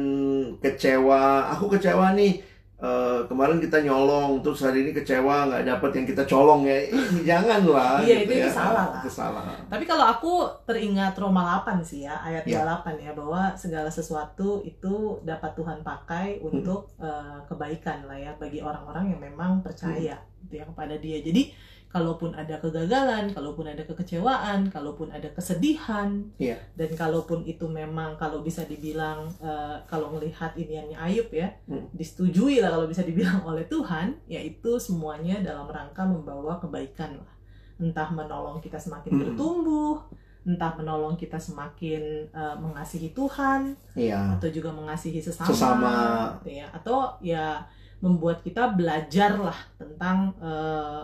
[0.57, 1.21] kecewa.
[1.53, 2.39] Aku kecewa nih.
[2.83, 6.77] Eh, kemarin kita nyolong, terus hari ini kecewa nggak dapat yang kita colong ya.
[6.83, 8.03] Ini janganlah.
[8.03, 8.45] Iya, gitu itu- ya.
[8.45, 8.99] itu salah lah.
[8.99, 9.43] Itu salah.
[9.71, 12.67] Tapi kalau aku teringat Roma 8 sih ya, ayat Ya.
[12.67, 18.59] 28 ya, bahwa segala sesuatu itu dapat Tuhan pakai untuk eh, kebaikan lah ya bagi
[18.59, 21.23] orang-orang yang memang percaya gitu ya kepada Dia.
[21.23, 21.55] Jadi
[21.93, 26.57] kalaupun ada kegagalan, kalaupun ada kekecewaan, kalaupun ada kesedihan, Iya.
[26.73, 31.85] dan kalaupun itu memang kalau bisa dibilang eh, kalau melihat iniannya Ayub ya, Hmm.
[31.93, 37.31] disetujui lah kalau bisa dibilang oleh Tuhan, yaitu semuanya dalam rangka membawa kebaikan lah.
[37.77, 39.21] Entah menolong kita semakin Hmm.
[39.21, 40.01] bertumbuh,
[40.43, 44.33] entah menolong kita semakin eh, mengasihi Tuhan Iya.
[44.33, 45.93] atau juga mengasihi sesama, Sesama.
[46.41, 46.67] gitu ya.
[46.73, 47.61] Atau ya
[48.01, 51.01] membuat kita belajar lah tentang eh,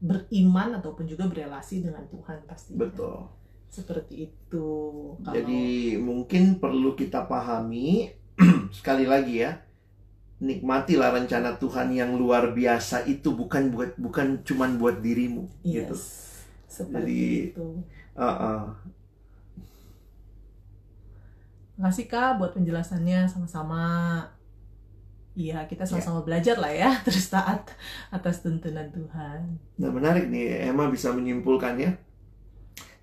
[0.00, 2.72] beriman ataupun juga berelasi dengan Tuhan pasti.
[2.74, 3.28] Betul.
[3.70, 4.68] Seperti itu.
[5.20, 8.10] Kalau- Jadi mungkin perlu kita pahami
[8.76, 9.60] sekali lagi ya.
[10.40, 15.94] Nikmatilah rencana Tuhan yang luar biasa itu bukan buat bukan cuman buat dirimu yes, gitu.
[16.64, 17.66] seperti Jadi- itu.
[18.16, 18.72] Uh-uh.
[21.76, 23.84] Makasih Kak buat penjelasannya sama-sama.
[25.38, 27.70] Iya, kita sama-sama belajar lah ya, terus taat
[28.10, 29.40] atas tuntunan Tuhan.
[29.78, 31.94] Nah menarik nih Emma bisa menyimpulkan ya.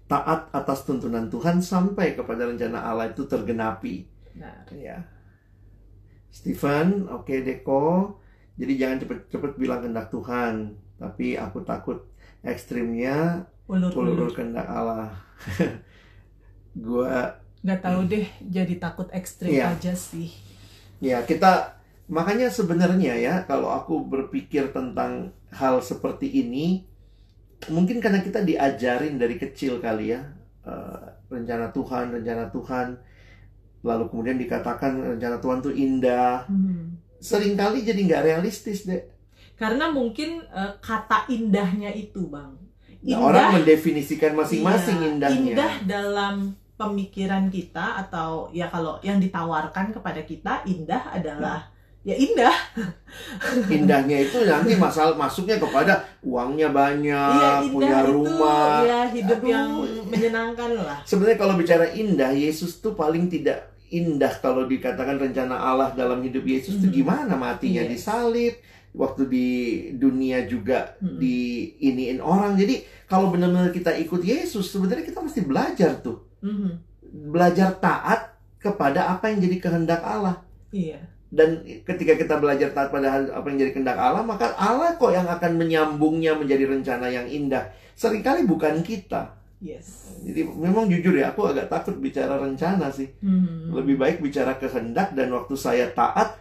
[0.08, 4.08] Taat atas tuntunan Tuhan sampai kepada rencana Allah itu tergenapi.
[4.36, 5.04] Nah, Ya.
[6.30, 8.16] Stephen, oke Deko.
[8.58, 10.76] Jadi jangan cepet-cepet bilang kehendak Tuhan.
[10.98, 12.06] Tapi aku takut
[12.42, 15.12] ekstrimnya ulur-ulur kehendak Allah.
[16.78, 17.34] Gua
[17.66, 19.74] Gak tahu deh, jadi takut ekstrim Iya.
[19.76, 20.32] aja sih.
[20.98, 21.77] ya kita
[22.08, 26.88] makanya sebenarnya ya kalau aku berpikir tentang hal seperti ini
[27.68, 30.22] mungkin karena kita diajarin dari kecil kali ya
[30.64, 32.88] eh, rencana Tuhan rencana Tuhan.
[33.86, 36.44] Lalu kemudian dikatakan rencana Tuhan tuh indah.
[36.50, 36.98] Hmm.
[37.18, 39.02] sering kali jadi nggak realistis deh
[39.58, 42.62] Karena mungkin eh, kata indahnya itu, Bang.
[43.02, 45.54] Nah, orang mendefinisikan masing-masing Iya, indahnya.
[45.58, 46.36] Indah dalam
[46.78, 51.74] pemikiran kita atau ya kalau yang ditawarkan kepada kita indah adalah
[52.08, 52.56] ya indah.
[53.68, 59.40] indahnya itu nanti masalah masuknya kepada uangnya banyak Iya, indah punya itu rumah ya hidup
[59.44, 59.52] Aduh.
[59.52, 59.70] yang
[60.08, 60.98] menyenangkan lah.
[61.04, 66.44] Sebenarnya kalau bicara indah, Yesus tuh paling tidak indah kalau dikatakan rencana Allah dalam hidup
[66.44, 66.96] Yesus tuh Mhm.
[66.96, 67.92] gimana matinya Yes.
[67.94, 68.54] disalib,
[68.92, 69.48] waktu di
[69.96, 71.18] dunia juga Mhm.
[71.18, 71.38] di
[71.82, 72.56] iniin orang.
[72.56, 76.72] Jadi kalau benar-benar kita ikut Yesus, sebenarnya kita mesti belajar tuh, Mhm.
[77.32, 80.44] belajar taat kepada apa yang jadi kehendak Allah.
[80.70, 81.00] Iya.
[81.28, 85.28] Dan ketika kita belajar taat pada apa yang jadi kehendak Allah, maka Allah kok yang
[85.28, 87.68] akan menyambungnya menjadi rencana yang indah.
[88.00, 89.36] Seringkali bukan kita.
[89.60, 90.14] Yes.
[90.22, 93.12] Jadi memang jujur ya, aku agak takut bicara rencana sih.
[93.20, 93.74] Mhm.
[93.74, 96.38] Lebih baik bicara kehendak dan waktu saya taat,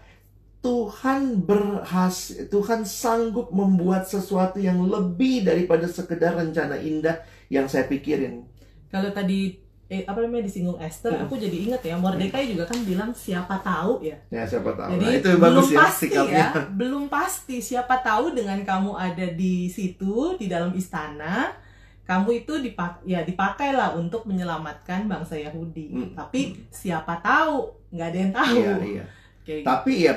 [0.61, 8.43] Tuhan berhas, Tuhan sanggup membuat sesuatu yang lebih daripada sekedar rencana indah yang saya pikirin.
[8.91, 11.25] Kalau tadi eh, apa namanya disinggung Esther, Hmm.
[11.25, 14.19] aku jadi ingat ya Mordekai juga kan bilang siapa tahu ya.
[14.29, 14.99] Ya siapa tahu.
[14.99, 16.47] Jadi Nah, itu belum bagus ya pasti ya,
[16.81, 21.55] belum pasti siapa tahu dengan kamu ada di situ di dalam istana,
[22.03, 25.87] kamu itu dipak ya dipakailah untuk menyelamatkan bangsa Yahudi.
[25.91, 26.11] Hmm.
[26.15, 28.57] Tapi siapa tahu, nggak ada yang tahu.
[28.59, 29.05] Iya, iya.
[29.47, 30.15] Kayak Tapi ya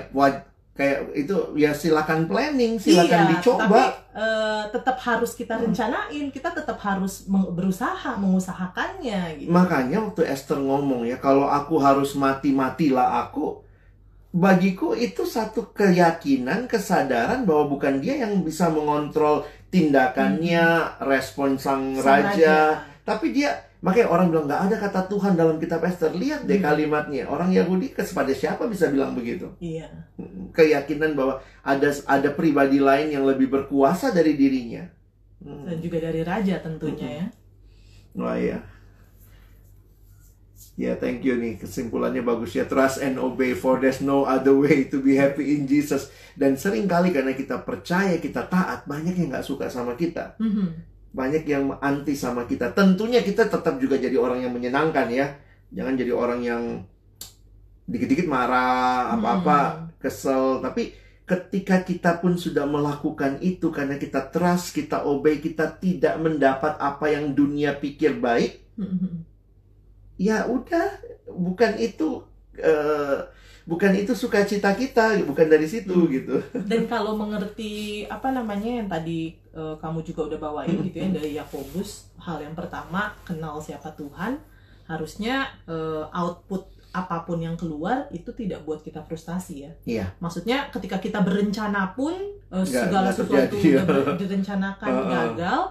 [0.79, 3.67] kayak itu ya silakan planning, silakan Iya, dicoba.
[3.67, 3.83] Tapi
[4.15, 9.51] eh, tetap harus kita rencanain, kita tetap harus berusaha mengusahakannya gitu.
[9.51, 13.59] Makanya waktu Esther ngomong ya, kalau aku harus mati-matilah aku,
[14.31, 22.23] bagiku itu satu keyakinan, kesadaran bahwa bukan dia yang bisa mengontrol tindakannya, respon sang, Sang
[22.23, 22.87] raja.
[23.03, 26.11] Tapi dia makanya orang bilang nggak ada kata Tuhan dalam kitab Esther.
[26.11, 26.67] Lihat deh Hmm.
[26.67, 27.23] kalimatnya.
[27.31, 29.51] Orang Yahudi kepada siapa bisa bilang begitu?
[29.63, 29.87] Iya.
[30.51, 34.83] Keyakinan bahwa ada ada pribadi lain yang lebih berkuasa dari dirinya.
[35.39, 35.63] Hmm.
[35.63, 37.25] Dan juga dari raja tentunya ya.
[38.19, 38.59] Wah ya.
[40.79, 41.59] Ya, thank you nih.
[41.59, 42.63] Kesimpulannya bagus ya.
[42.63, 46.07] Trust and obey for there's no other way to be happy in Jesus.
[46.39, 50.39] Dan sering kali karena kita percaya, kita taat, banyak yang nggak suka sama kita.
[50.39, 50.67] Mhm.
[51.09, 52.71] Banyak yang anti sama kita.
[52.71, 55.37] Tentunya kita tetap juga jadi orang yang menyenangkan ya.
[55.69, 56.63] Jangan jadi orang yang
[57.89, 59.59] dikit-dikit marah, apa-apa,
[59.97, 60.61] kesel.
[60.61, 60.93] Tapi
[61.25, 67.05] ketika kita pun sudah melakukan itu karena kita trust, kita obey, kita tidak mendapat apa
[67.09, 69.25] yang dunia pikir baik, Mhm.
[70.17, 70.99] ya udah
[71.29, 72.25] bukan itu
[72.59, 73.17] eh,
[73.63, 76.11] bukan itu sukacita kita bukan dari situ Hmm.
[76.11, 76.35] gitu
[76.67, 81.35] Dan kalau mengerti apa namanya yang tadi eh, kamu juga udah bawain gitu ya dari
[81.35, 84.39] Yakobus, hal yang pertama kenal siapa Tuhan,
[84.85, 85.35] harusnya
[85.65, 89.71] eh, output apa pun yang keluar itu tidak buat kita frustasi ya.
[89.85, 90.05] Iya.
[90.17, 92.15] Maksudnya ketika kita berencana pun
[92.49, 93.85] eh, Nggak- segala sesuatu ya.
[93.85, 95.09] ber- direncanakan Heeh.
[95.11, 95.61] gagal,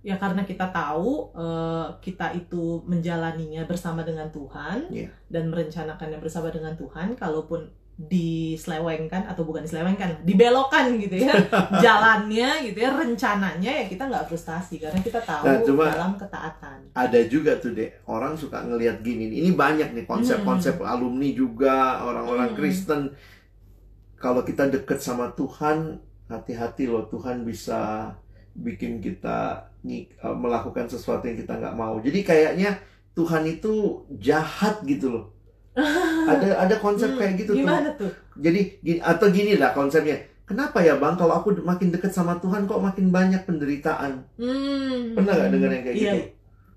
[0.00, 5.12] ya karena kita tahu eh, kita itu menjalaninya bersama dengan Tuhan Iya.
[5.28, 7.68] dan merencanakannya bersama dengan Tuhan, kalaupun
[8.02, 11.34] diselewengkan atau bukan diselewengkan, dibelokkan gitu ya.
[11.84, 16.78] Jalannya gitu ya rencananya ya kita nggak frustasi karena kita tahu Nah, cuma- dalam ketaatan.
[16.92, 22.50] ada juga tuh deh orang suka ngelihat gini ini banyak nih konsep-konsep alumni juga orang-orang
[22.50, 22.58] Hmm.
[22.58, 23.00] Kristen.
[24.16, 28.12] Kalau kita deket sama Tuhan hati-hati loh Tuhan bisa
[28.52, 31.98] bikin kita eh, melakukan sesuatu yang kita nggak mau.
[31.98, 32.78] Jadi kayaknya
[33.12, 33.72] Tuhan itu
[34.16, 35.24] jahat gitu loh
[36.28, 38.12] ada ada konsep Hmm, kayak gitu tuh Gimana tuh?
[38.36, 40.20] Jadi gini, atau gini lah konsepnya.
[40.44, 44.20] Kenapa ya bang kalau aku makin dekat sama Tuhan kok makin banyak penderitaan?
[44.36, 45.16] Hmm.
[45.16, 46.12] Pernah nggak dengar yang kayak Iya.
[46.12, 46.20] gitu?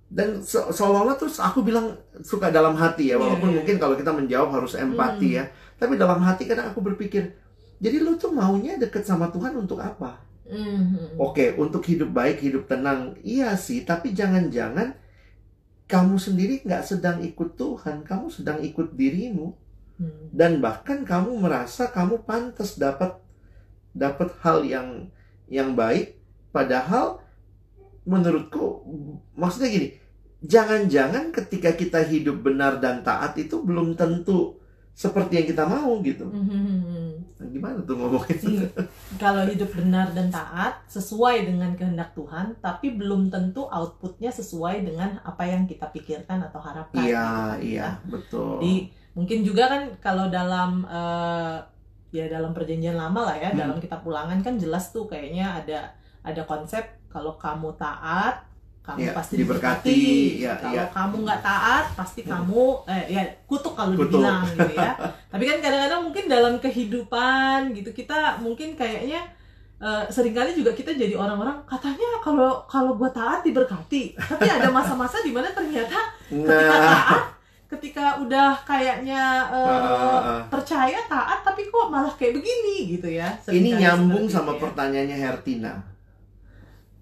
[0.05, 1.91] Dan se- seolah-olah terus aku bilang
[2.23, 3.55] suka dalam hati ya, Iya, walaupun iya.
[3.59, 5.37] mungkin kalau kita menjawab harus empati Hmm.
[5.41, 5.43] ya.
[5.75, 7.35] Tapi dalam hati kadang aku berpikir,
[7.83, 10.23] jadi lu tuh maunya deket sama Tuhan untuk apa?
[10.45, 11.17] Hmm.
[11.19, 13.83] Oke, untuk hidup baik, hidup tenang, iya sih.
[13.83, 14.93] Tapi jangan-jangan
[15.85, 19.53] kamu sendiri nggak sedang ikut Tuhan, kamu sedang ikut dirimu
[19.95, 20.27] Hmm.
[20.35, 23.15] dan bahkan kamu merasa kamu pantas dapat
[23.95, 25.07] dapat hal yang
[25.47, 26.19] yang baik
[26.51, 27.23] padahal
[28.05, 28.83] menurutku
[29.33, 29.87] maksudnya gini
[30.43, 34.59] jangan-jangan ketika kita hidup benar dan taat itu belum tentu
[34.93, 37.24] seperti yang kita mau gitu Hmm.
[37.35, 38.67] Gimana tuh ngomongnya Iya.
[39.19, 45.19] Kalau hidup benar dan taat sesuai dengan kehendak Tuhan, tapi belum tentu outputnya sesuai dengan
[45.19, 47.03] apa yang kita pikirkan atau harapkan.
[47.03, 47.67] iya gitu.
[47.67, 48.73] iya betul Jadi
[49.11, 51.55] mungkin juga kan kalau dalam eh,
[52.11, 53.59] ya dalam perjanjian lama lah ya, Hmm.
[53.59, 55.91] dalam kitab ulangan kan jelas tuh kayaknya ada
[56.23, 58.43] ada konsep kalau kamu taat
[58.85, 60.39] kamu Ya, pasti diberkati, diberkati.
[60.39, 60.85] ya, kalau ya.
[60.89, 62.31] kamu nggak taat pasti Hmm.
[62.31, 64.15] kamu eh ya kutuk kalau Kutuk.
[64.15, 64.93] dibilang gitu ya.
[65.33, 69.25] Tapi kan kadang-kadang mungkin dalam kehidupan gitu kita mungkin kayaknya
[69.77, 74.13] eh, sering kali juga kita jadi orang-orang katanya kalau kalau gue taat diberkati.
[74.15, 77.23] Tapi ada masa-masa di mana ternyata ketika nah taat
[77.65, 79.89] ketika udah kayaknya Ah, ah,
[80.21, 80.41] ah.
[80.47, 84.61] percaya taat tapi kok malah kayak begini gitu ya ini nyambung sama ya.
[84.61, 85.73] pertanyaannya Hertina.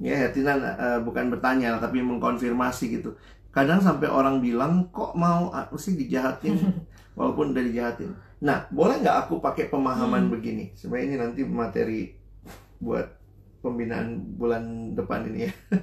[0.04, 3.16] Ya Hertina eh, bukan bertanya tapi mengkonfirmasi gitu.
[3.56, 6.60] Kadang sampai orang bilang kok mau ah, mesti dijahatin
[7.18, 8.12] walaupun udah dijahatin.
[8.43, 10.34] Nah boleh nggak aku pakai pemahaman Hmm.
[10.34, 10.76] begini?
[10.76, 12.01] Sebenarnya ini nanti materi
[12.84, 13.08] buat
[13.64, 15.51] pembinaan bulan depan ini ya.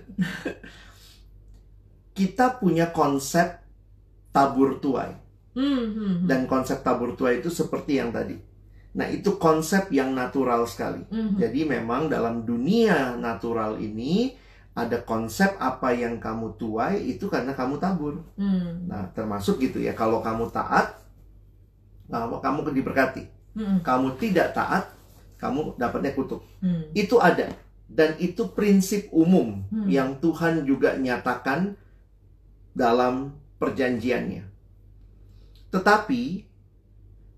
[2.18, 3.64] Kita punya konsep
[4.34, 5.16] tabur tuai.
[5.56, 6.16] Hmm, hmm, hmm.
[6.28, 8.36] Dan konsep tabur tuai itu seperti yang tadi.
[8.90, 11.06] Nah, itu konsep yang natural sekali.
[11.08, 11.38] Hmm, hmm.
[11.38, 14.34] Jadi memang dalam dunia natural ini
[14.74, 18.18] ada konsep apa yang kamu tuai itu karena kamu tabur.
[18.34, 19.94] Hmm, Nah, termasuk gitu ya.
[19.94, 20.98] Kalau kamu taat,
[22.10, 23.22] kamu kamu diberkati.
[23.54, 24.90] hmm, Kamu tidak taat,
[25.38, 26.42] kamu dapatnya kutuk.
[26.58, 26.90] hmm.
[26.90, 27.46] Itu ada
[27.90, 29.86] dan itu prinsip umum Hmm.
[29.86, 31.74] yang Tuhan juga nyatakan
[32.74, 34.46] dalam perjanjiannya.
[35.70, 36.49] Tetapi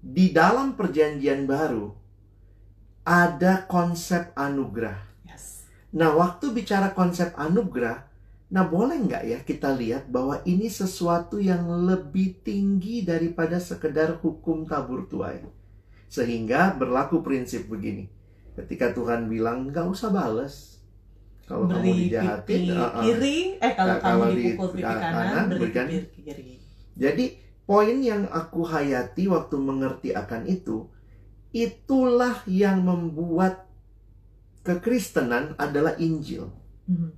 [0.02, 1.94] di dalam perjanjian baru
[3.06, 4.98] ada konsep anugerah.
[5.22, 5.70] Yes.
[5.94, 8.02] Nah, waktu bicara konsep anugerah,
[8.50, 14.66] nah boleh nggak ya kita lihat bahwa ini sesuatu yang lebih tinggi daripada sekedar hukum
[14.66, 15.46] tabur tuai.
[16.10, 18.10] Sehingga berlaku prinsip begini.
[18.58, 20.82] Ketika Tuhan bilang nggak usah bales.
[21.42, 23.02] Kalau kamu beri dijahatin, pipi uh-uh.
[23.02, 26.54] kiri eh kalau Nah, kamu dipukul pipi ah, kanan, kanan, beri pipi kiri
[26.94, 27.24] Jadi
[27.64, 30.88] poin yang aku hayati waktu mengerti akan itu,
[31.52, 33.68] itulah yang membuat
[34.62, 36.50] kekristenan adalah Injil.
[36.88, 37.10] Mhm.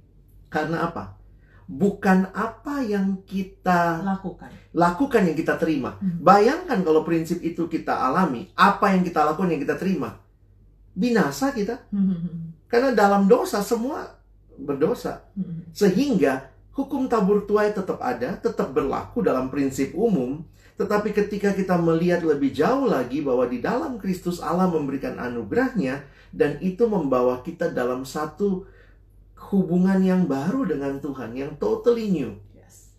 [0.48, 1.18] Karena apa?
[1.64, 5.96] Bukan apa yang kita lakukan lakukan yang kita terima.
[6.02, 6.18] Hmm.
[6.18, 10.18] Bayangkan kalau prinsip itu kita alami, apa yang kita lakukan yang kita terima.
[10.92, 11.86] Binasa kita.
[11.94, 12.66] Mhm.
[12.66, 14.18] Karena dalam dosa semua
[14.58, 15.22] berdosa.
[15.38, 15.70] Mhm.
[15.70, 20.42] Sehingga hukum tabur tuai tetap ada, tetap berlaku dalam prinsip umum.
[20.74, 26.02] Tetapi ketika kita melihat lebih jauh lagi bahwa di dalam Kristus Allah memberikan anugerahnya
[26.34, 28.66] dan itu membawa kita dalam satu
[29.54, 32.34] hubungan yang baru dengan Tuhan, yang totally new.
[32.58, 32.90] yes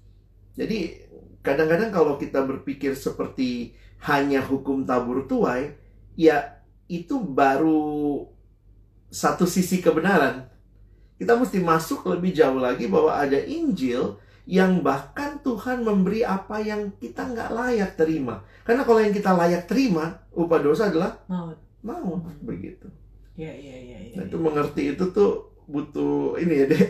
[0.56, 1.04] Jadi
[1.44, 3.76] kadang-kadang kalau kita berpikir seperti
[4.08, 5.76] hanya hukum tabur tuai,
[6.16, 8.24] ya itu baru
[9.12, 10.48] satu sisi kebenaran.
[11.16, 16.94] Kita mesti masuk lebih jauh lagi bahwa ada Injil yang bahkan Tuhan memberi apa yang
[17.00, 18.44] kita nggak layak terima.
[18.62, 21.50] Karena kalau yang kita layak terima, upah dosa adalah mau
[21.82, 22.86] mau begitu.
[23.36, 24.32] ya ya ya ya, Nah, ya.
[24.32, 25.32] itu mengerti itu tuh
[25.66, 26.84] butuh ini ya deh.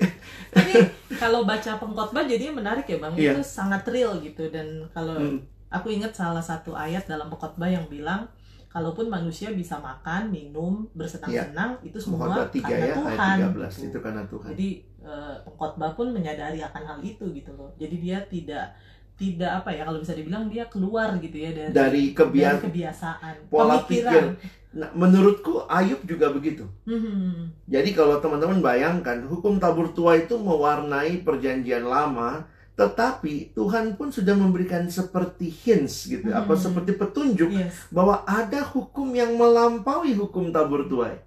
[0.54, 0.74] Tapi
[1.16, 3.32] kalau baca pengkhotbah jadinya menarik ya bang, Iya.
[3.34, 5.42] itu sangat real gitu dan kalau Hmm.
[5.70, 8.30] aku ingat salah satu ayat dalam pengkhotbah yang bilang
[8.76, 13.16] kalaupun manusia bisa makan, minum, bersenang-senang itu semua 3 karena ya, Tuhan.
[13.16, 13.86] ayat 13 gitu.
[13.88, 14.50] itu karena Tuhan.
[14.52, 14.70] Jadi
[15.00, 17.72] eh, pengkhotbah pun menyadari akan hal itu gitu loh.
[17.80, 18.76] Jadi dia tidak
[19.16, 23.36] tidak apa ya kalau bisa dibilang dia keluar gitu ya dari Dari kebiasaan dari kebiasaan,
[23.48, 24.36] pola pemikiran.
[24.76, 26.68] Nah, menurutku Ayub juga begitu.
[26.84, 27.48] Hmm.
[27.64, 32.44] Jadi kalau teman-teman bayangkan hukum tabur tua itu mewarnai perjanjian lama,
[32.76, 36.44] tetapi Tuhan pun sudah memberikan seperti hints gitu, Hmm.
[36.44, 37.88] apa seperti petunjuk Yes.
[37.88, 41.24] bahwa ada hukum yang melampaui hukum tabur tuai.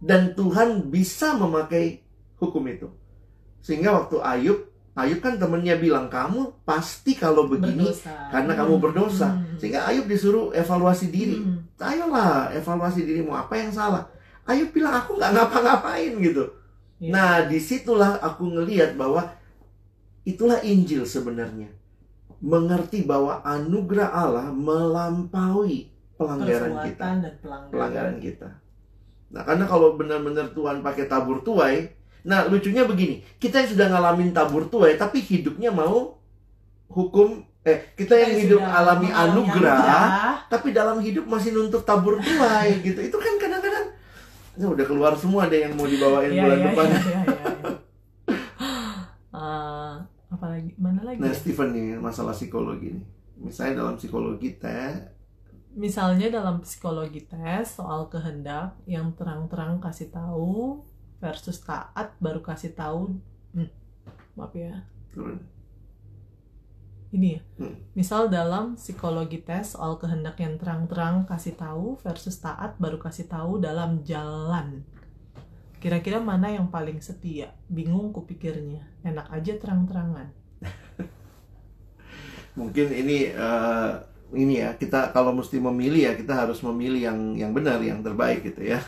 [0.00, 2.00] Dan Tuhan bisa memakai
[2.40, 2.88] hukum itu.
[3.60, 4.58] Sehingga waktu Ayub,
[4.96, 8.32] Ayub kan temennya bilang, kamu pasti kalau begini berdosa.
[8.32, 8.60] karena Hmm.
[8.64, 9.28] kamu berdosa.
[9.30, 9.58] Hmm.
[9.60, 11.36] Sehingga Ayub disuruh evaluasi diri.
[11.38, 11.68] Hmm.
[11.78, 14.10] Ayolah, evaluasi dirimu, apa yang salah?
[14.42, 16.50] Ayub bilang, aku nggak ngapa-ngapain gitu.
[16.98, 17.10] Iya.
[17.14, 19.30] Nah, di situlah aku ngelihat bahwa
[20.28, 21.72] itulah Injil sebenarnya.
[22.38, 27.72] Mengerti bahwa anugerah Allah melampaui pelanggaran kita, dan pelanggaran.
[27.72, 28.48] pelanggaran kita.
[29.32, 31.90] Nah, karena kalau benar-benar Tuhan pakai tabur tuai,
[32.22, 36.18] nah lucunya begini, kita yang sudah ngalamin tabur tuai, tapi hidupnya mau
[36.90, 40.06] hukum, eh kita yang Kita hidup sudah alami anugerah,
[40.46, 42.98] tapi dalam hidup masih nuntut tabur tuai gitu.
[43.02, 43.94] Itu kan kadang-kadang
[44.58, 46.86] udah keluar semua deh yang mau dibawain Iya, bulan iya, depan.
[46.90, 47.20] iya.
[49.38, 49.94] Eh,
[50.34, 51.20] apalagi mana lagi?
[51.24, 51.32] Nah?
[51.32, 53.06] Steven nih masalah psikologi nih.
[53.38, 54.92] Misalnya dalam psikologi teh,
[55.78, 60.82] Misalnya dalam psikologi tes soal kehendak yang terang-terang kasih tahu
[61.22, 63.14] versus taat baru kasih tahu.
[63.54, 63.70] Hmm,
[64.34, 64.82] maaf ya.
[65.14, 65.38] turun.
[67.14, 67.40] Ini ya.
[67.62, 67.78] Hmm.
[67.94, 73.62] Misal dalam psikologi tes soal kehendak yang terang-terang kasih tahu versus taat baru kasih tahu
[73.62, 74.82] dalam jalan.
[75.78, 77.54] Kira-kira mana yang paling setia?
[77.70, 78.82] Bingung kupikirnya.
[79.06, 80.34] Enak aja terang-terangan.
[82.58, 83.90] Mungkin ini eh,
[84.34, 88.44] ini ya kita kalau mesti memilih ya kita harus memilih yang yang benar, yang terbaik
[88.44, 88.80] gitu ya.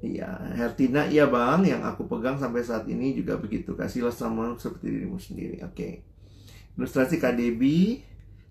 [0.00, 3.76] Iya, Hertina, iya bang, yang aku pegang sampai saat ini juga begitu.
[3.76, 5.60] Kasihlah sama seperti dirimu sendiri.
[5.60, 6.00] Oke.
[6.80, 7.60] Ilustrasi KDB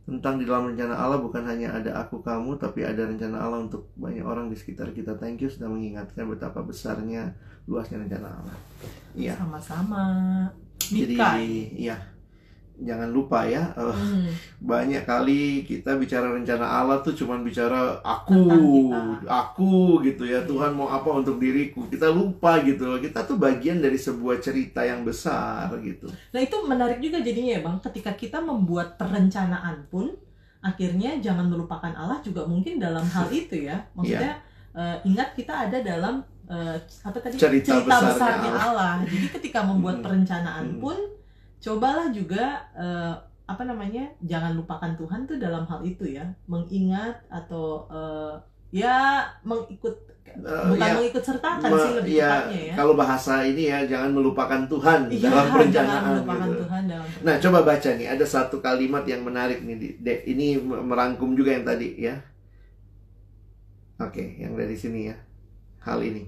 [0.06, 3.90] tentang di dalam rencana Allah bukan hanya ada aku kamu, tapi ada rencana Allah untuk
[3.98, 5.18] banyak orang di sekitar kita.
[5.18, 7.34] Thank you sudah mengingatkan betapa besarnya
[7.66, 8.58] luasnya rencana Allah.
[9.18, 9.34] Iya.
[9.42, 10.06] Sama-sama.
[10.82, 11.16] Jadi,
[11.76, 11.98] iya.
[12.80, 14.32] Jangan lupa ya, eh, Hmm.
[14.64, 18.48] banyak kali kita bicara rencana Allah tuh cuman bicara aku,
[19.28, 20.40] aku gitu ya.
[20.48, 21.84] Tuhan mau apa untuk diriku.
[21.92, 22.96] Kita lupa gitu loh.
[22.96, 26.08] Kita tuh bagian dari sebuah cerita yang besar gitu.
[26.08, 30.16] Nah itu menarik juga jadinya ya bang, ketika kita membuat perencanaan pun,
[30.64, 33.76] akhirnya jangan melupakan Allah juga mungkin dalam hal itu ya.
[33.92, 34.40] Maksudnya
[34.72, 36.76] eh, ingat kita ada dalam eh,
[37.06, 38.66] apa tadi Cerita besarnya besarnya Allah.
[38.68, 38.94] Allah.
[39.06, 40.06] Jadi ketika membuat Hmm.
[40.06, 40.82] perencanaan Hmm.
[40.82, 40.98] pun,
[41.60, 43.14] cobalah juga eh,
[43.46, 48.34] apa namanya, jangan lupakan Tuhan tuh dalam hal itu ya, mengingat atau eh,
[48.70, 52.74] ya mengikut bukan ya, mengikut sertakan me- sih lebih ya, tepatnya ya.
[52.78, 56.60] Kalau bahasa ini ya jangan melupakan Tuhan Iya, dalam jangan perencanaan melupakan gitu.
[56.62, 58.08] Tuhan dalam Nah, coba baca nih.
[58.14, 59.76] Ada satu kalimat yang menarik nih.
[59.98, 60.20] Dek.
[60.28, 62.14] Ini merangkum juga yang tadi ya.
[64.00, 65.18] Oke, yang dari sini ya.
[65.82, 66.24] Hal ini.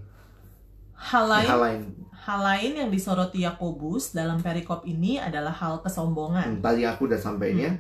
[1.02, 1.82] Hal lain Hal lain.
[2.22, 6.62] Hal lain yang disoroti Yakobus dalam perikop ini adalah hal kesombongan.
[6.62, 7.72] Hmm, tadi aku udah sampaikan ya.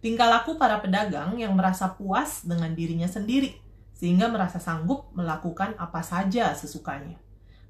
[0.00, 3.52] Tingkah laku para pedagang yang merasa puas dengan dirinya sendiri,
[3.92, 7.20] sehingga merasa sanggup melakukan apa saja sesukanya.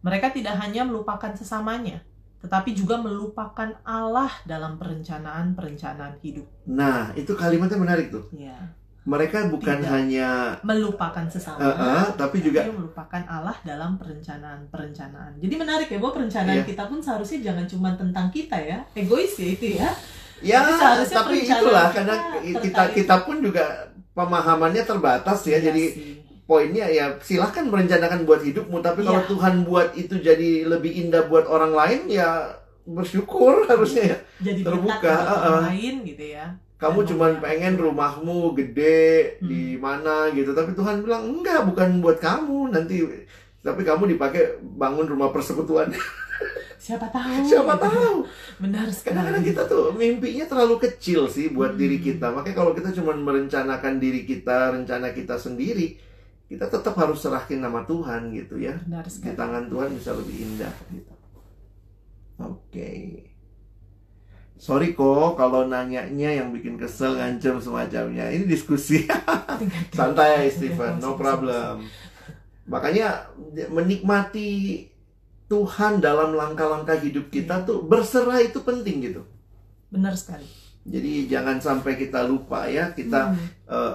[0.07, 2.07] Mereka tidak hanya melupakan sesamanya,
[2.39, 6.47] tetapi juga melupakan Allah dalam perencanaan-perencanaan hidup.
[6.71, 8.31] Nah, itu kalimatnya menarik tuh.
[8.31, 8.79] Ya.
[9.03, 9.91] Mereka bukan Tidak.
[9.91, 10.29] hanya
[10.63, 15.39] melupakan sesama eh, eh, tapi juga melupakan Allah dalam perencanaan-perencanaan.
[15.39, 16.69] Jadi menarik ya bahwa perencanaan Iya.
[16.69, 19.91] kita pun seharusnya jangan cuma tentang kita ya, egois ya itu ya.
[20.41, 22.95] ya Tapi tapi itulah kita karena kita terkait.
[22.97, 23.65] kita pun juga
[24.13, 26.15] pemahamannya terbatas ya Iya jadi sih.
[26.45, 29.31] poinnya ya silahkan merencanakan buat hidupmu tapi kalau Iya.
[29.31, 35.15] Tuhan buat itu jadi lebih indah buat orang lain ya bersyukur harusnya ya jadi terbuka,
[35.39, 35.67] orang eh.
[35.71, 36.47] lain gitu ya.
[36.83, 39.47] Kamu cuman memuliakan pengen rumahmu gede Hmm.
[39.47, 43.07] di mana gitu tapi Tuhan bilang enggak bukan buat kamu nanti
[43.59, 45.95] tapi kamu dipakai bangun rumah persekutuan
[46.77, 47.47] Siapa tahu?
[47.47, 48.27] siapa tahu
[48.63, 49.15] Benar sekali.
[49.15, 51.79] kadang-kadang kita tuh mimpinya terlalu kecil sih buat Hmm.
[51.79, 55.95] diri kita makanya kalau kita cuma merencanakan diri kita rencana kita sendiri
[56.51, 59.39] kita tetap harus serahin nama Tuhan gitu ya Benar di sekali.
[59.39, 61.15] tangan Tuhan bisa lebih indah gitu.
[62.37, 62.91] Oke.
[64.63, 68.31] Sorry kok kalau nanyanya yang bikin kesel ngancem semacamnya.
[68.31, 69.03] Ini diskusi
[69.99, 71.83] santai Stephen, no problem.
[72.71, 73.27] Makanya
[73.75, 74.87] menikmati
[75.51, 79.23] Tuhan dalam langkah-langkah hidup kita tuh berserah itu penting gitu.
[79.91, 80.47] Benar sekali.
[80.87, 83.47] Jadi jangan sampai kita lupa ya kita Hmm.
[83.67, 83.95] eh,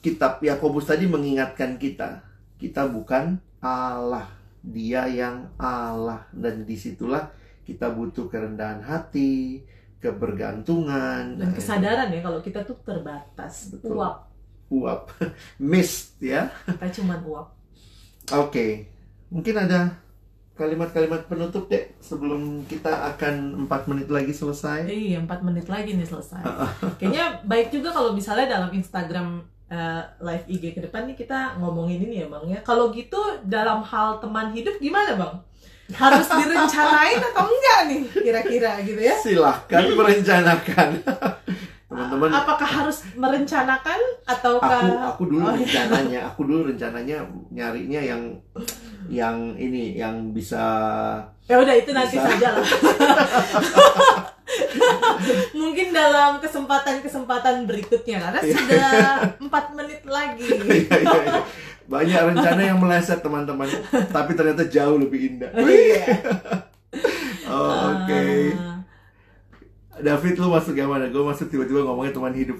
[0.00, 2.22] kitab Yakobus tadi mengingatkan kita,
[2.62, 4.30] kita bukan Allah,
[4.62, 7.30] Dia yang Allah dan di situlah
[7.62, 9.62] kita butuh kerendahan hati,
[10.00, 13.96] kebergantungan, Dan eh, kesadaran ya kalau kita tuh terbatas, Betul.
[13.96, 14.16] uap.
[14.66, 15.02] uap,
[15.70, 16.50] mist ya.
[16.66, 17.48] Kita cuman uap.
[18.34, 18.90] Oke,
[19.30, 20.06] mungkin ada
[20.56, 24.88] kalimat-kalimat penutup deh sebelum kita akan empat menit lagi selesai.
[24.88, 26.42] Iya, empat menit lagi nih selesai.
[26.98, 32.08] Kayaknya baik juga kalau misalnya dalam Instagram eh, live IG ke depan nih kita ngomongin
[32.08, 32.58] ini ya bang ya.
[32.64, 35.34] Kalau gitu dalam hal teman hidup gimana bang?
[35.88, 39.14] Harus direncanain atau enggak nih kira-kira gitu ya?
[39.14, 40.88] Silahkan merencanakan,
[41.88, 42.28] teman-teman.
[42.28, 45.62] Apakah harus merencanakan ataukah aku aku dulu Oh, iya.
[45.62, 47.18] rencananya aku dulu rencananya
[47.48, 48.22] nyarinya yang
[49.06, 50.58] yang ini yang bisa
[51.46, 52.26] ya udah itu nanti Bisa.
[52.26, 52.66] saja lah.
[55.56, 58.54] Mungkin dalam kesempatan-kesempatan berikutnya karena Iya.
[58.54, 58.90] sudah
[59.38, 60.46] empat menit lagi.
[61.86, 62.18] Iya, iya, iya.
[62.18, 63.68] banyak rencana yang meleset teman-teman
[64.08, 66.02] tapi ternyata jauh lebih indah Iya.
[67.46, 68.22] oh, oke
[68.52, 68.74] Ah.
[69.96, 72.58] David lu masuk yang mana gue masuk tiba-tiba ngomongnya teman hidup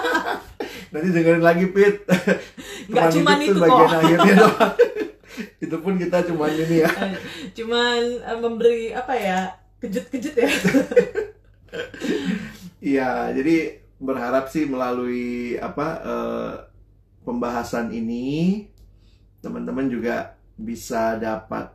[0.92, 2.06] nanti dengerin lagi Pit
[2.86, 3.98] Teman cuman hidup itu tuh bagian kok.
[3.98, 4.72] akhirnya doang
[5.58, 7.12] itu pun kita cuman ini ya Eh,
[7.54, 9.40] cuman eh, memberi apa ya
[9.78, 10.50] kejut-kejut ya
[12.78, 13.56] Iya, jadi
[13.96, 16.52] berharap sih melalui apa eh,
[17.24, 18.64] pembahasan ini
[19.40, 21.72] teman-teman juga bisa dapat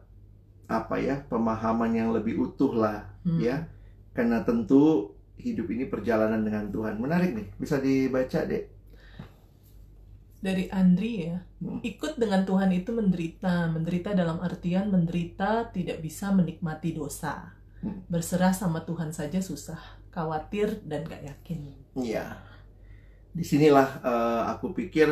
[0.69, 3.41] apa ya pemahaman yang lebih utuh lah Hmm.
[3.41, 3.67] ya.
[4.15, 6.99] Karena tentu hidup ini perjalanan dengan Tuhan.
[6.99, 8.63] Menarik nih, bisa dibaca deh.
[10.39, 11.83] dari Andri ya Hmm.
[11.83, 17.51] ikut dengan Tuhan itu menderita menderita dalam artian menderita tidak bisa menikmati dosa
[17.83, 18.07] Hmm.
[18.07, 19.75] berserah sama Tuhan saja susah
[20.15, 22.39] khawatir dan gak yakin Iya.
[23.35, 25.11] Di sinilah eh, aku pikir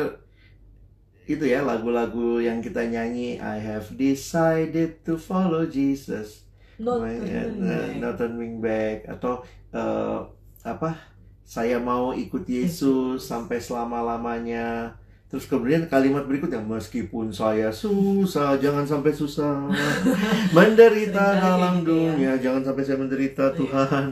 [1.28, 6.48] itu ya lagu-lagu yang kita nyanyi I have decided to follow Jesus.
[6.78, 7.92] not My- turning uh, back.
[7.98, 10.18] not turning back atau eh,
[10.64, 10.96] apa
[11.42, 18.88] saya mau ikut Yesus sampai selama lamanya terus kemudian kalimat berikutnya meskipun saya susah jangan
[18.88, 19.68] sampai susah
[20.56, 22.12] menderita dalam gitu ya.
[22.14, 23.56] dunia jangan sampai saya menderita Iya.
[23.58, 24.04] Tuhan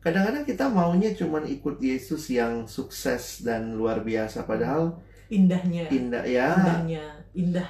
[0.00, 4.96] kadang-kadang kita maunya cuman ikut Yesus yang sukses dan luar biasa padahal
[5.30, 5.86] indahnya.
[5.88, 6.48] Indah ya.
[6.58, 7.68] Indahnya indah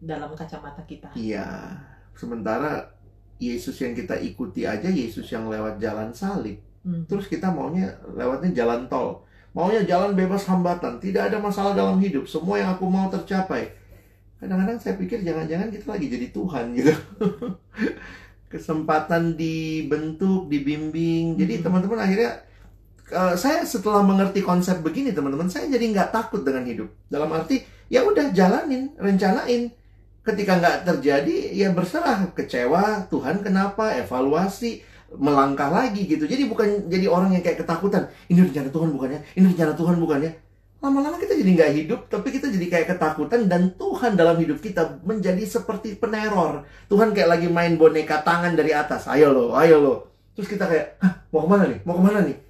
[0.00, 1.12] dalam kacamata kita.
[1.14, 1.76] Iya.
[2.16, 2.88] Sementara
[3.36, 6.58] Yesus yang kita ikuti aja Yesus yang lewat jalan salib.
[6.84, 7.00] Hmm.
[7.08, 9.24] terus kita maunya lewatnya jalan tol.
[9.56, 11.00] Maunya jalan bebas hambatan.
[11.00, 12.28] Tidak ada masalah dalam hidup.
[12.28, 13.72] Semua yang aku mau tercapai.
[14.36, 16.92] Kadang-kadang saya pikir jangan-jangan kita lagi jadi Tuhan gitu.
[18.52, 21.40] Kesempatan dibentuk dibimbing.
[21.40, 21.62] Jadi Mhm.
[21.64, 22.30] teman-teman akhirnya
[23.10, 26.88] eh, saya setelah mengerti konsep begini teman-teman saya jadi nggak takut dengan hidup.
[27.08, 29.72] Dalam arti ya udah jalanin rencanain.
[30.24, 32.32] Ketika nggak terjadi ya berserah.
[32.32, 33.92] Kecewa Tuhan kenapa?
[34.00, 34.80] Evaluasi
[35.20, 36.24] melangkah lagi gitu.
[36.24, 38.08] Jadi bukan jadi orang yang kayak ketakutan.
[38.32, 39.20] Ini rencana Tuhan bukannya?
[39.36, 40.32] Ini rencana Tuhan bukannya?
[40.80, 45.00] Lama-lama kita jadi nggak hidup tapi kita jadi kayak ketakutan dan Tuhan dalam hidup kita
[45.04, 46.64] menjadi seperti peneror.
[46.88, 49.08] Tuhan kayak lagi main boneka tangan dari atas.
[49.08, 49.94] Ayo lo ayo lo.
[50.36, 51.78] Terus kita kayak Hah, mau ke mana nih?
[51.84, 52.43] Mau ke mana nih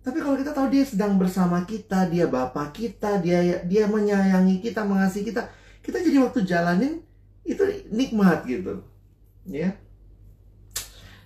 [0.00, 4.80] tapi kalau kita tahu dia sedang bersama kita dia bapak kita dia dia menyayangi kita
[4.80, 5.44] mengasihi kita
[5.84, 7.04] kita jadi waktu jalanin
[7.44, 7.60] itu
[7.92, 8.80] nikmat gitu
[9.44, 9.76] ya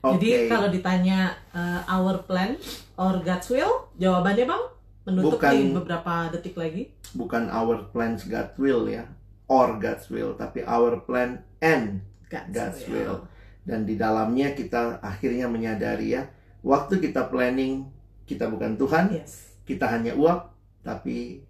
[0.05, 0.49] jadi Oke.
[0.53, 2.59] kalau ditanya uh, our plan
[2.99, 4.65] or God's will jawabannya bang
[5.05, 6.89] Menutup Bukan- nih beberapa detik lagi.
[7.13, 9.05] bukan our plans God will ya
[9.53, 12.01] or God's will tapi our plan and
[12.33, 13.29] God's, God's will.
[13.69, 16.25] dan di dalamnya kita akhirnya menyadari ya
[16.65, 17.94] waktu kita planning
[18.25, 19.61] kita bukan Tuhan Yes.
[19.69, 20.53] kita hanya uap
[20.85, 21.45] tapi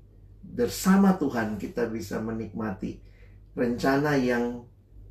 [0.44, 3.00] bersama Tuhan kita bisa menikmati
[3.56, 4.66] rencana yang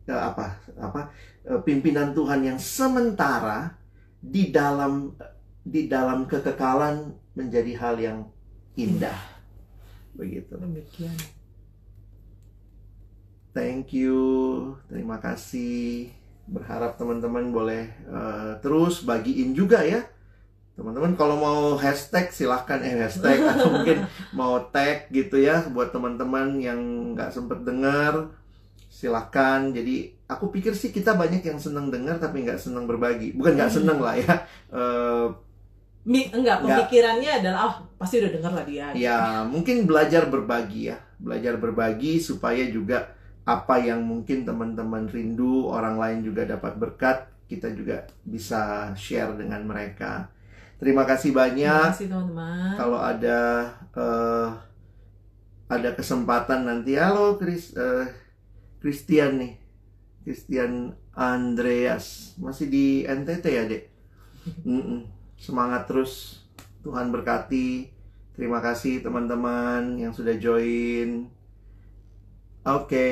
[0.05, 1.09] eh, apa apa
[1.47, 3.76] eh, pimpinan Tuhan yang sementara
[4.24, 5.16] di dalam
[5.64, 8.20] di dalam kekekalan menjadi hal yang
[8.76, 9.18] indah
[10.14, 11.18] begitu Demikian.
[13.53, 14.18] Thank you,
[14.89, 16.09] terima kasih.
[16.49, 20.09] Berharap teman-teman boleh eh, terus bagiin juga ya.
[20.74, 26.57] Teman-teman kalau mau hashtag silahkan eh hashtag atau mungkin mau tag gitu ya buat teman-teman
[26.57, 26.80] yang
[27.13, 28.34] nggak sempet dengar
[28.89, 29.69] silahkan.
[29.69, 33.38] Jadi aku pikir sih kita banyak yang seneng dengar tapi nggak seneng berbagi.
[33.38, 34.36] Bukan nggak seneng lah ya.
[34.74, 35.28] Eh,
[36.03, 36.84] Mi, enggak, Enggak.
[36.84, 38.86] pemikirannya adalah oh pasti udah denger lah dia.
[38.91, 40.99] Ya, mungkin belajar berbagi ya.
[41.15, 43.15] Belajar berbagi supaya juga
[43.47, 49.63] apa yang mungkin teman-teman rindu, orang lain juga dapat berkat, kita juga bisa share dengan
[49.63, 50.28] mereka.
[50.84, 51.84] Terima kasih Terima banyak.
[51.95, 52.75] kasih teman-teman.
[52.75, 53.39] Kalau ada
[53.95, 54.47] eh,
[55.71, 58.11] ada kesempatan nanti, halo Chris, eh,
[58.84, 59.53] Christian nih,
[60.27, 63.84] Christian Andreas, masih di NTT ya dek?
[64.67, 65.07] Mm-mm.
[65.39, 66.43] Semangat terus,
[66.84, 67.88] Tuhan berkati.
[68.36, 71.31] Terima kasih teman-teman yang sudah join.
[72.67, 73.07] Oke,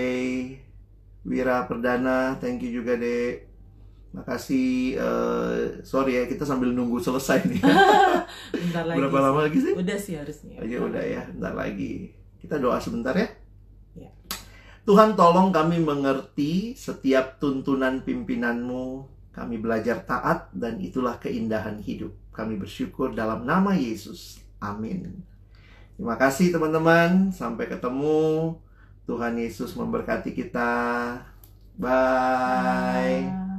[1.23, 3.50] Wira Perdana, thank you juga dek.
[4.11, 7.63] Makasih, eh, sorry ya kita sambil nunggu selesai nih.
[8.51, 8.99] Bentar lagi.
[8.99, 9.71] Berapa lama lagi sih?
[9.71, 10.59] Udah sih harusnya.
[10.59, 12.11] Aja udah ya, bentar lagi.
[12.35, 13.31] Kita doa sebentar ya.
[13.95, 14.11] Ya.
[14.83, 19.07] Tuhan tolong kami mengerti setiap tuntunan pimpinanmu.
[19.31, 22.11] Kami belajar taat dan itulah keindahan hidup.
[22.35, 24.43] Kami bersyukur dalam nama Yesus.
[24.59, 25.23] Amin.
[25.95, 27.31] Terima kasih teman-teman.
[27.31, 28.59] Sampai ketemu.
[29.07, 30.71] Tuhan Yesus memberkati kita.
[31.79, 33.31] Bye.
[33.31, 33.50] Bye.